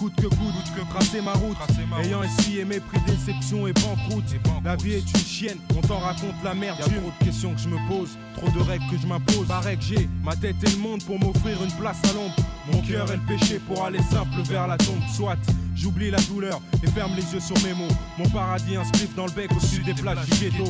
[0.00, 1.56] coûte que coûte, que tracer ma route.
[2.02, 4.34] Ayant essuyé mes prix, déception et banqueroute.
[4.64, 6.78] La vie est une chienne, on t'en raconte la merde.
[6.78, 9.46] Y'a trop de questions que je me pose, trop de règles que je m'impose.
[9.46, 12.34] Paraît que j'ai ma tête et le monde pour m'offrir une place à l'ombre.
[12.72, 15.02] Mon cœur est le péché pour aller simple vers la tombe.
[15.14, 15.36] Soit
[15.74, 17.94] j'oublie la douleur et ferme les yeux sur mes mots.
[18.16, 20.64] Mon paradis, un spliff dans le bec au-dessus des plaques du ghetto.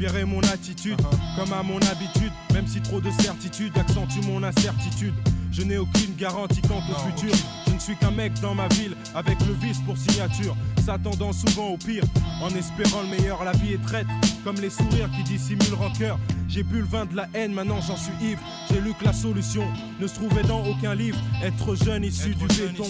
[0.00, 1.00] Est mon attitude,
[1.34, 5.14] comme à mon habitude, même si trop de certitude accentue mon incertitude.
[5.50, 7.34] Je n'ai aucune garantie quant au futur.
[7.74, 11.76] Ne suis qu'un mec dans ma ville, avec le vice pour signature, s'attendant souvent au
[11.76, 12.04] pire,
[12.42, 13.42] en espérant le meilleur.
[13.44, 14.06] La vie est traite,
[14.44, 16.18] comme les sourires qui dissimulent rancœur.
[16.48, 18.40] J'ai bu le vin de la haine, maintenant j'en suis ivre.
[18.70, 19.66] J'ai lu que la solution
[20.00, 21.18] ne se trouvait dans aucun livre.
[21.42, 22.84] Être jeune issu du béton.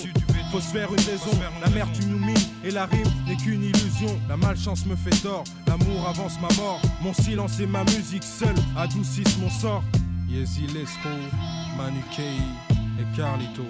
[0.52, 1.30] Faut se faire une raison.
[1.62, 4.20] La mer tu nous mines et la rime n'est qu'une illusion.
[4.28, 6.80] La malchance me fait tort, l'amour avance ma mort.
[7.02, 9.82] Mon silence et ma musique seule adoucissent mon sort.
[10.28, 11.08] Yezi Lesco,
[11.76, 12.40] Manu Kei
[12.98, 13.64] et Carlito.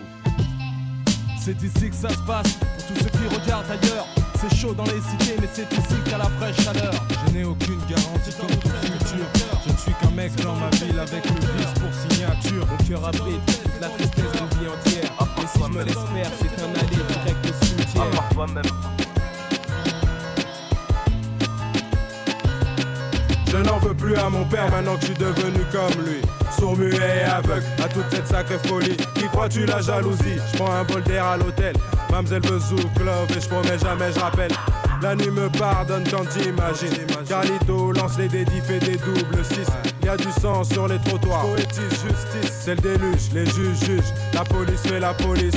[1.45, 4.07] C'est ici que ça se passe pour tous ceux qui regardent ailleurs.
[4.40, 6.95] C'est chaud dans les cités, mais c'est ici qu'à la fraîche chaleur.
[7.26, 9.26] Je n'ai aucune garantie quant au futur.
[9.66, 12.66] Je ne suis qu'un mec dans ma ville avec le vice pour signature.
[12.66, 15.12] Mon cœur abrite la tristesse d'une vie entière.
[15.36, 19.03] Et si je me laisse faire, c'est un aller direct au cimetière.
[23.55, 26.20] Je n'en veux plus à mon père maintenant que je suis devenu comme lui.
[26.59, 28.96] Sourd, muet et aveugle à toute cette sacrée folie.
[29.14, 30.40] Qui crois-tu la jalousie?
[30.52, 31.72] Je prends un bol d'air à l'hôtel.
[32.11, 32.59] Mamselle veut
[33.05, 34.50] Love et je promets jamais je rappelle.
[35.00, 37.07] La nuit me pardonne quand j'imagine.
[37.28, 39.59] Carlito lance les dédits, fait des doubles 6.
[40.02, 41.42] Y a du sang sur les trottoirs.
[41.42, 43.30] Poétise, justice, c'est le déluge.
[43.34, 45.55] Les juges jugent, la police fait la police.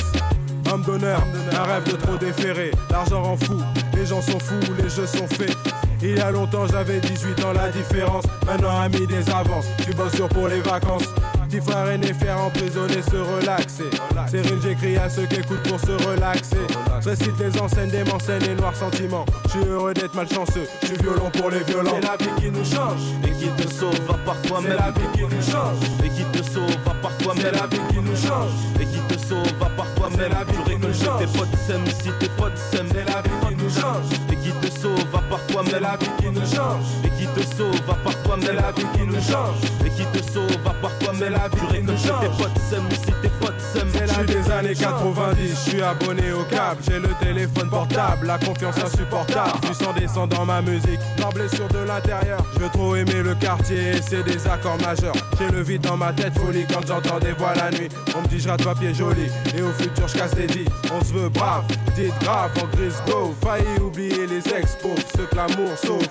[0.72, 1.24] Homme d'honneur,
[1.58, 2.72] un rêve de trop déféré.
[2.90, 3.62] L'argent rend fou,
[3.96, 5.56] les gens sont fous, les jeux sont faits.
[6.02, 10.30] Il y a longtemps j'avais 18 ans la différence Maintenant ami des avances Tu dur
[10.30, 11.12] pour les vacances
[11.48, 13.90] Petit frère aîné faire emprisonner se relaxer.
[14.30, 16.58] C'est j'écris à ceux qui écoutent pour se relaxer.
[17.00, 19.26] Je récite les enseignes des m'enseignes et noirs sentiments.
[19.46, 20.68] Je suis heureux d'être malchanceux.
[20.82, 21.92] Je suis violent pour les violents.
[21.96, 23.00] C'est la vie qui nous change.
[23.24, 25.78] Et qui te sauve va par toi-même C'est la vie qui nous change.
[26.04, 28.52] Et qui te sauve va par toi-même C'est la vie qui nous change.
[28.82, 31.56] Et qui te sauve va par toi-même C'est la vie qui nous change tes potes
[31.66, 34.06] s'aiment si tes potes s'aiment C'est la vie qui nous change.
[34.32, 36.86] Et qui te sauve va par toi-même C'est la vie qui nous change.
[37.04, 39.56] Et qui te sauve va par toi-même C'est la vie qui nous change.
[39.86, 42.22] Et qui te sauve va par toi-même C'est la qui nous change.
[42.22, 46.32] tes potes s'aiment si tes potes s'aiment C'est la des années 90 Je suis abonné
[46.32, 46.82] au câble.
[46.88, 49.60] J'ai le téléphone portable La confiance insupportable.
[49.62, 52.44] Du sang descend dans ma musique Par blessure de l'intérieur.
[52.54, 55.16] Je veux trop aimer le quartier Et c'est des accords majeurs.
[55.40, 57.90] J'ai le vide dans ma tête folie Quand j'entends des voix la nuit.
[58.16, 61.04] On me dit je rate papier joli Et au futur je casse les vies On
[61.04, 61.66] se veut brave
[61.96, 66.08] Dites grave en grise go Failli oublier les expos Ce que l'amour sauve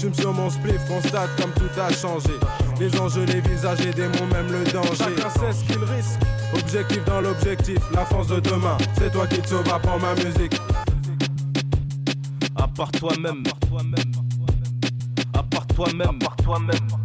[0.00, 2.34] je me sur mon spliff, constate comme tout a changé.
[2.78, 4.94] Les enjeux, les visages et des mots, même le danger.
[4.96, 6.20] Chacun sait ce qu'il risque.
[6.54, 8.76] Objectif dans l'objectif, la force de demain.
[8.96, 10.60] C'est toi qui te sauves, apprends ma musique.
[12.54, 13.42] À part toi-même.
[13.46, 14.12] À part toi-même.
[15.34, 15.66] À part
[16.36, 16.97] toi-même.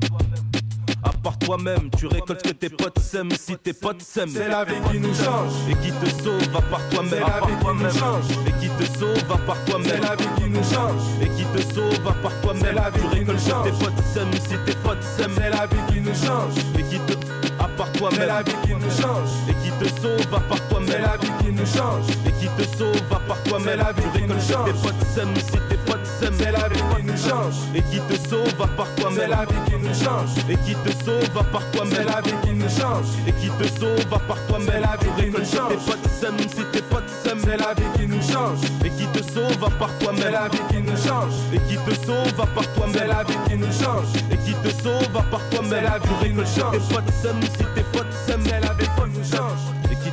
[1.23, 4.27] À part toi-même, tu récoltes que tes potes s'aiment si tes potes s'aiment.
[4.27, 5.53] C'est la vie qui nous change.
[5.69, 7.11] Et qui te sauve, à part toi-même.
[7.11, 8.25] C'est la vie qui nous change.
[8.45, 9.87] Et qui te sauve, à part toi-même.
[9.87, 11.01] C'est la vie qui nous change.
[11.21, 12.61] Et qui te sauve, à part toi-même.
[12.61, 13.63] C'est la vie tu qui nous récoltes change.
[13.63, 15.35] que tes potes s'aiment si tes potes s'aiment.
[15.37, 16.57] C'est la vie qui nous change.
[16.77, 17.13] Et qui te.
[17.57, 18.19] À part toi-même.
[18.19, 19.29] C'est la vie qui nous change.
[19.47, 20.89] Et qui te sauve, à part toi-même.
[20.91, 22.05] C'est la vie qui nous change.
[22.27, 23.69] Et qui te sauve, à part toi-même.
[23.69, 24.73] C'est la vie tu qui nous récoltes que change.
[24.73, 26.35] tes potes s'aiment si tes potes s'aiment.
[26.37, 26.83] C'est la vie
[27.23, 27.55] change.
[27.75, 29.19] Et qui te sauve, à part toi-même.
[29.19, 30.31] C'est la vie qui nous change.
[30.49, 31.93] Et qui te sauve, à part toi-même.
[31.95, 33.07] C'est la vie qui nous change.
[33.27, 34.69] Et qui te sauve, à part toi-même.
[34.73, 35.69] C'est la vie qui nous change.
[35.69, 37.41] tes potes s'aiment si tes potes s'aiment.
[37.43, 38.59] C'est la vie qui nous change.
[38.85, 40.23] Et qui te sauve, à part toi-même.
[40.23, 41.33] C'est la vie qui nous change.
[41.53, 42.93] Et qui te sauve, à part toi-même.
[42.93, 44.09] C'est la vie qui nous change.
[44.31, 45.69] Et qui te sauve, à part toi-même.
[45.71, 46.73] C'est la vie qui nous change.
[46.73, 48.43] tes potes s'aiment si tes potes s'aiment.
[48.45, 49.63] C'est la vie qui nous change.
[49.91, 50.11] Et qui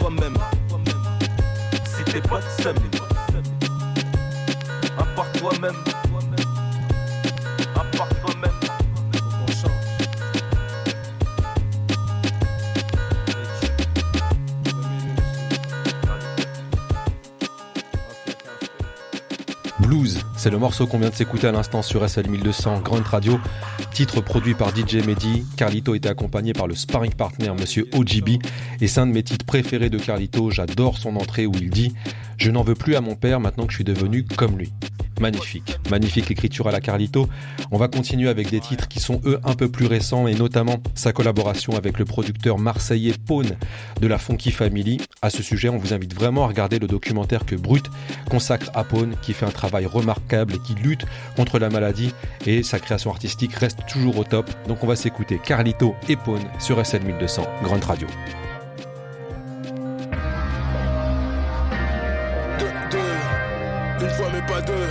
[0.00, 0.36] toi-même.
[1.84, 2.20] Si tes
[2.62, 2.76] s'aiment.
[4.98, 5.04] À
[5.38, 5.76] toi-même.
[19.80, 23.38] Blues, C'est le morceau qu'on vient de s'écouter à l'instant sur SL 1200 Grand Radio.
[23.92, 25.44] Titre produit par DJ Mehdi.
[25.56, 28.38] Carlito était accompagné par le sparring partner Monsieur OGB.
[28.80, 30.50] Et c'est un de mes titres préférés de Carlito.
[30.50, 31.92] J'adore son entrée où il dit
[32.36, 34.72] Je n'en veux plus à mon père maintenant que je suis devenu comme lui.
[35.20, 37.28] Magnifique, magnifique écriture à la Carlito.
[37.70, 40.76] On va continuer avec des titres qui sont eux un peu plus récents et notamment
[40.94, 43.54] sa collaboration avec le producteur marseillais Pone
[44.00, 44.98] de la Funky Family.
[45.20, 47.84] À ce sujet, on vous invite vraiment à regarder le documentaire que Brut
[48.30, 51.04] consacre à Pone qui fait un travail remarquable et qui lutte
[51.36, 52.14] contre la maladie
[52.46, 54.50] et sa création artistique reste toujours au top.
[54.66, 58.06] Donc on va s'écouter Carlito et Pone sur SL 1200 Grande Radio.
[64.00, 64.88] Une fois mais pas deux.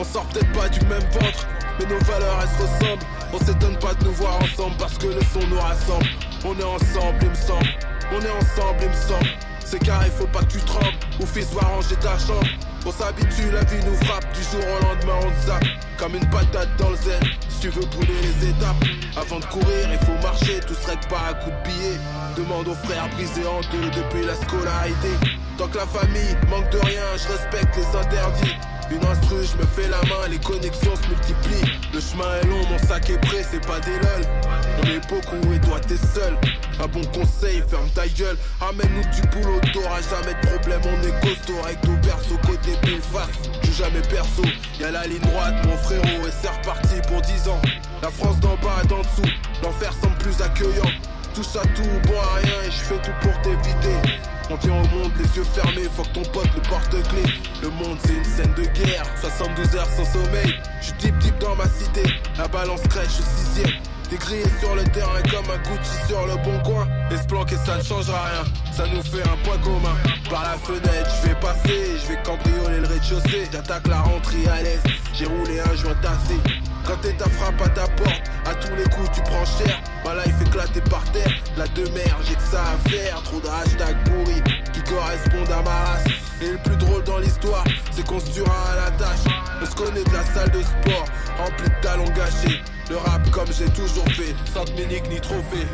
[0.00, 1.48] On sort peut-être pas du même ventre,
[1.78, 3.04] mais nos valeurs elles se ressemblent.
[3.32, 6.06] On s'étonne pas de nous voir ensemble parce que le son nous rassemble.
[6.44, 7.66] On est ensemble, il me semble.
[8.12, 9.28] On est ensemble, il me semble.
[9.64, 10.96] C'est carré, faut pas que tu trembles.
[11.20, 12.46] Ou fils, va ranger ta chambre.
[12.88, 14.24] On s'habitue, la vie nous frappe.
[14.32, 15.62] Du jour au lendemain, on zappe.
[15.98, 17.20] Comme une patate dans le zen.
[17.50, 18.82] Si tu veux brûler les étapes,
[19.14, 20.60] avant de courir, il faut marcher.
[20.66, 21.98] Tout serait par un coup de billet.
[22.34, 25.10] Demande aux frères brisés en deux depuis la scolarité.
[25.58, 28.56] Tant que la famille manque de rien, je respecte les interdits.
[28.90, 31.70] Une instru, je me fais la main, les connexions se multiplient.
[31.92, 34.24] Le chemin est long, mon sac est prêt, c'est pas des lol.
[34.80, 36.34] On est beaucoup et toi t'es seul.
[36.80, 38.36] Un bon conseil, ferme ta gueule.
[38.60, 40.80] Ramène-nous du boulot, t'auras jamais de problème.
[40.84, 43.28] On est costaud, recto, perso, côté face.
[43.62, 44.42] Joue jamais perso,
[44.80, 47.62] y'a la ligne droite, mon frérot, et c'est reparti pour 10 ans.
[48.02, 50.90] La France d'en bas, d'en dessous, l'enfer semble plus accueillant.
[51.34, 54.18] Touche à tout, bon à rien, et je fais tout pour t'éviter.
[54.50, 57.32] On tient au monde, les yeux fermés, faut que ton pote le porte-clés.
[57.62, 60.54] Le monde c'est une scène de guerre, 72 heures sans sommeil.
[60.80, 62.02] J'suis deep deep dans ma cité,
[62.38, 63.76] la balance crèche au sixième.
[64.08, 66.88] T'es grillé sur le terrain comme un Gucci sur le bon coin.
[67.10, 69.96] Et se planquer ça ne changera rien, ça nous fait un point commun.
[70.28, 73.48] Par la fenêtre, je vais passer, je vais cambrioler le rez-de-chaussée.
[73.50, 74.82] J'attaque la rentrée à l'aise,
[75.14, 76.36] j'ai roulé un joint tassé.
[76.86, 79.80] Quand t'es ta frappe à ta porte, à tous les coups tu prends cher.
[80.04, 83.22] Ma life éclatée par terre, la demeure, j'ai que ça à faire.
[83.22, 84.42] Trop de hashtags pourris
[84.72, 86.04] qui correspondent à ma race.
[86.40, 89.34] Et le plus drôle dans l'histoire, c'est qu'on se tuera à la tâche.
[89.60, 91.04] On se connaît de la salle de sport,
[91.38, 92.60] remplie de talons gâchés.
[92.90, 95.66] Le rap comme j'ai toujours fait, sans minique ni trophée.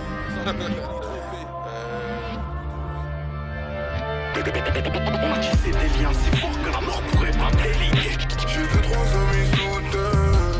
[4.36, 8.16] On a tissé des liens si forts que la mort pourrait pas lier.
[8.48, 10.52] J'ai vu trois amis soudains.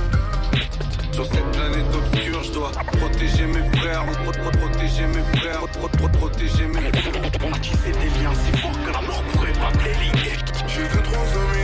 [1.13, 5.89] Sur cette planète obscure, je dois protéger mes frères, pro pro protéger mes frères, pro
[5.89, 6.93] pro protéger mes.
[7.45, 10.37] On a tissé des liens si forts que la mort pourrait pas lier.
[10.69, 11.64] J'ai vu trois amis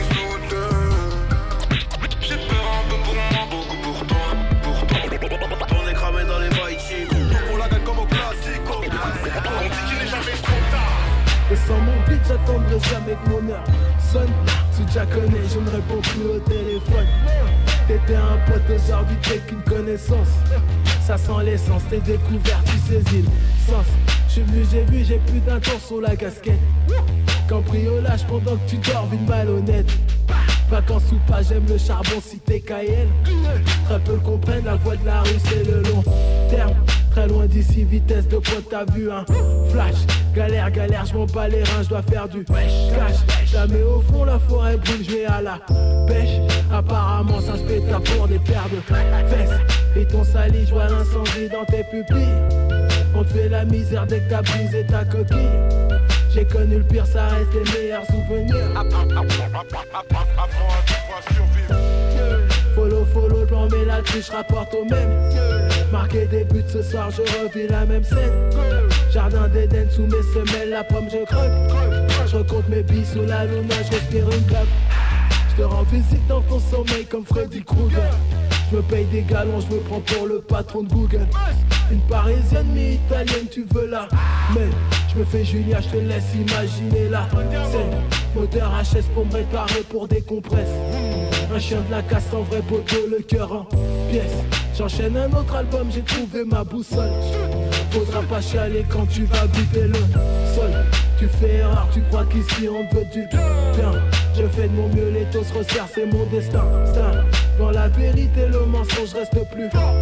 [11.51, 13.63] Et sans mon beat, j'attendrai jamais que mon heure
[13.99, 14.29] sonne.
[14.71, 17.07] Si déjà connais, je ne réponds plus au téléphone.
[17.87, 20.29] T'étais un pote, aujourd'hui t'es qu'une connaissance.
[21.05, 23.85] Ça sent l'essence, t'es découvert, tu saisis le sens.
[24.29, 26.59] J'suis venu, j'ai vu, j'ai plus d'un temps sur la casquette.
[27.49, 29.91] Cambriolage pendant que tu dors, une malhonnête.
[30.69, 33.09] Vacances ou pas, j'aime le charbon si t'es Cayenne.
[33.89, 36.03] Très peu comprennent, la voie de la rue c'est le long
[36.49, 36.75] terme.
[37.11, 39.25] Très loin d'ici, vitesse de pointe, t'as vu un
[39.69, 39.95] flash.
[40.33, 43.17] Galère, galère, je m'en bats les reins, je dois faire du cash.
[43.45, 45.59] Jamais au fond, la forêt brûle, je à la
[46.07, 46.39] pêche.
[46.71, 49.59] Apparemment, ça se péta pour des paires de fesses.
[49.97, 52.81] Et ton sali, je vois l'incendie dans tes pupilles.
[53.13, 55.37] On te fait la misère dès que t'as brisé ta coquille.
[56.33, 58.55] J'ai connu le pire, ça reste les meilleurs souvenirs.
[62.73, 64.01] Follow, follow, plan, mais la
[64.33, 65.70] rapporte au même.
[65.91, 68.49] Marqué des buts ce soir, je revis la même scène.
[69.11, 71.51] Jardin d'Éden sous mes semelles, la pomme je croque.
[72.27, 74.67] Je recompte mes billes sous la luna, je respire une clope.
[75.49, 78.11] Je te rends visite dans ton sommeil comme Freddy Krueger.
[78.71, 81.27] Je me paye des galons, je me prends pour le patron de Google.
[81.91, 84.07] Une parisienne mais italienne, tu veux la
[84.55, 84.69] Mais
[85.13, 87.27] je me fais Julia, je te laisse imaginer la.
[88.35, 90.69] Moteur HS pour me réparer pour des compresses.
[91.53, 93.65] Un chien de la casse en vrai poteau, le cœur en
[94.09, 94.43] pièces.
[94.77, 97.11] J'enchaîne un autre album, j'ai trouvé ma boussole.
[97.91, 99.99] Faudra pas chialer quand tu vas buter le
[100.55, 100.71] sol.
[101.19, 103.91] Tu fais erreur, tu crois qu'ici on te veut du bien.
[104.35, 106.63] Je fais de mon mieux, les taux se resserrent, c'est mon destin.
[107.59, 109.93] Dans la vérité, le mensonge reste plus fort.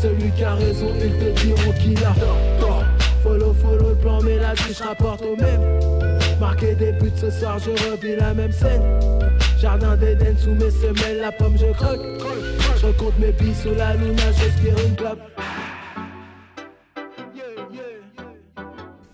[0.00, 2.14] Celui qui a raison, ils te diront qu'il a
[2.60, 2.84] tort.
[3.22, 5.60] Follow, follow le plan, mais la triche rapporte au même.
[6.40, 8.82] Marqué des buts ce soir, je revis la même scène.
[9.60, 12.00] Jardin d'Éden sous mes semelles, la pomme je croque.
[12.80, 15.18] Je recompte mes billes sous la luna, j'espère une clope.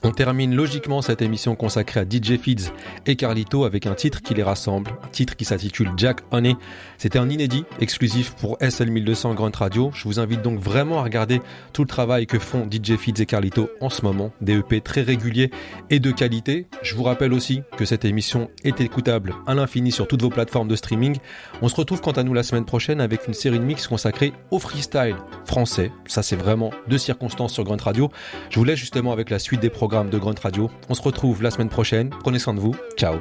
[0.06, 2.70] On termine logiquement cette émission consacrée à DJ Feeds
[3.06, 6.56] et Carlito avec un titre qui les rassemble, un titre qui s'intitule Jack Honey.
[6.98, 9.90] C'était un inédit exclusif pour SL1200 Grunt Radio.
[9.94, 11.40] Je vous invite donc vraiment à regarder
[11.72, 15.00] tout le travail que font DJ Feeds et Carlito en ce moment, des EP très
[15.00, 15.50] réguliers
[15.88, 16.66] et de qualité.
[16.82, 20.68] Je vous rappelle aussi que cette émission est écoutable à l'infini sur toutes vos plateformes
[20.68, 21.16] de streaming.
[21.62, 24.34] On se retrouve quant à nous la semaine prochaine avec une série de mix consacrée
[24.50, 25.90] au freestyle français.
[26.08, 28.10] Ça c'est vraiment de circonstances sur Grunt Radio.
[28.50, 30.70] Je vous laisse justement avec la suite des programmes de Grunt Radio.
[30.88, 32.10] On se retrouve la semaine prochaine.
[32.10, 32.74] Prenez soin de vous.
[32.96, 33.18] Ciao.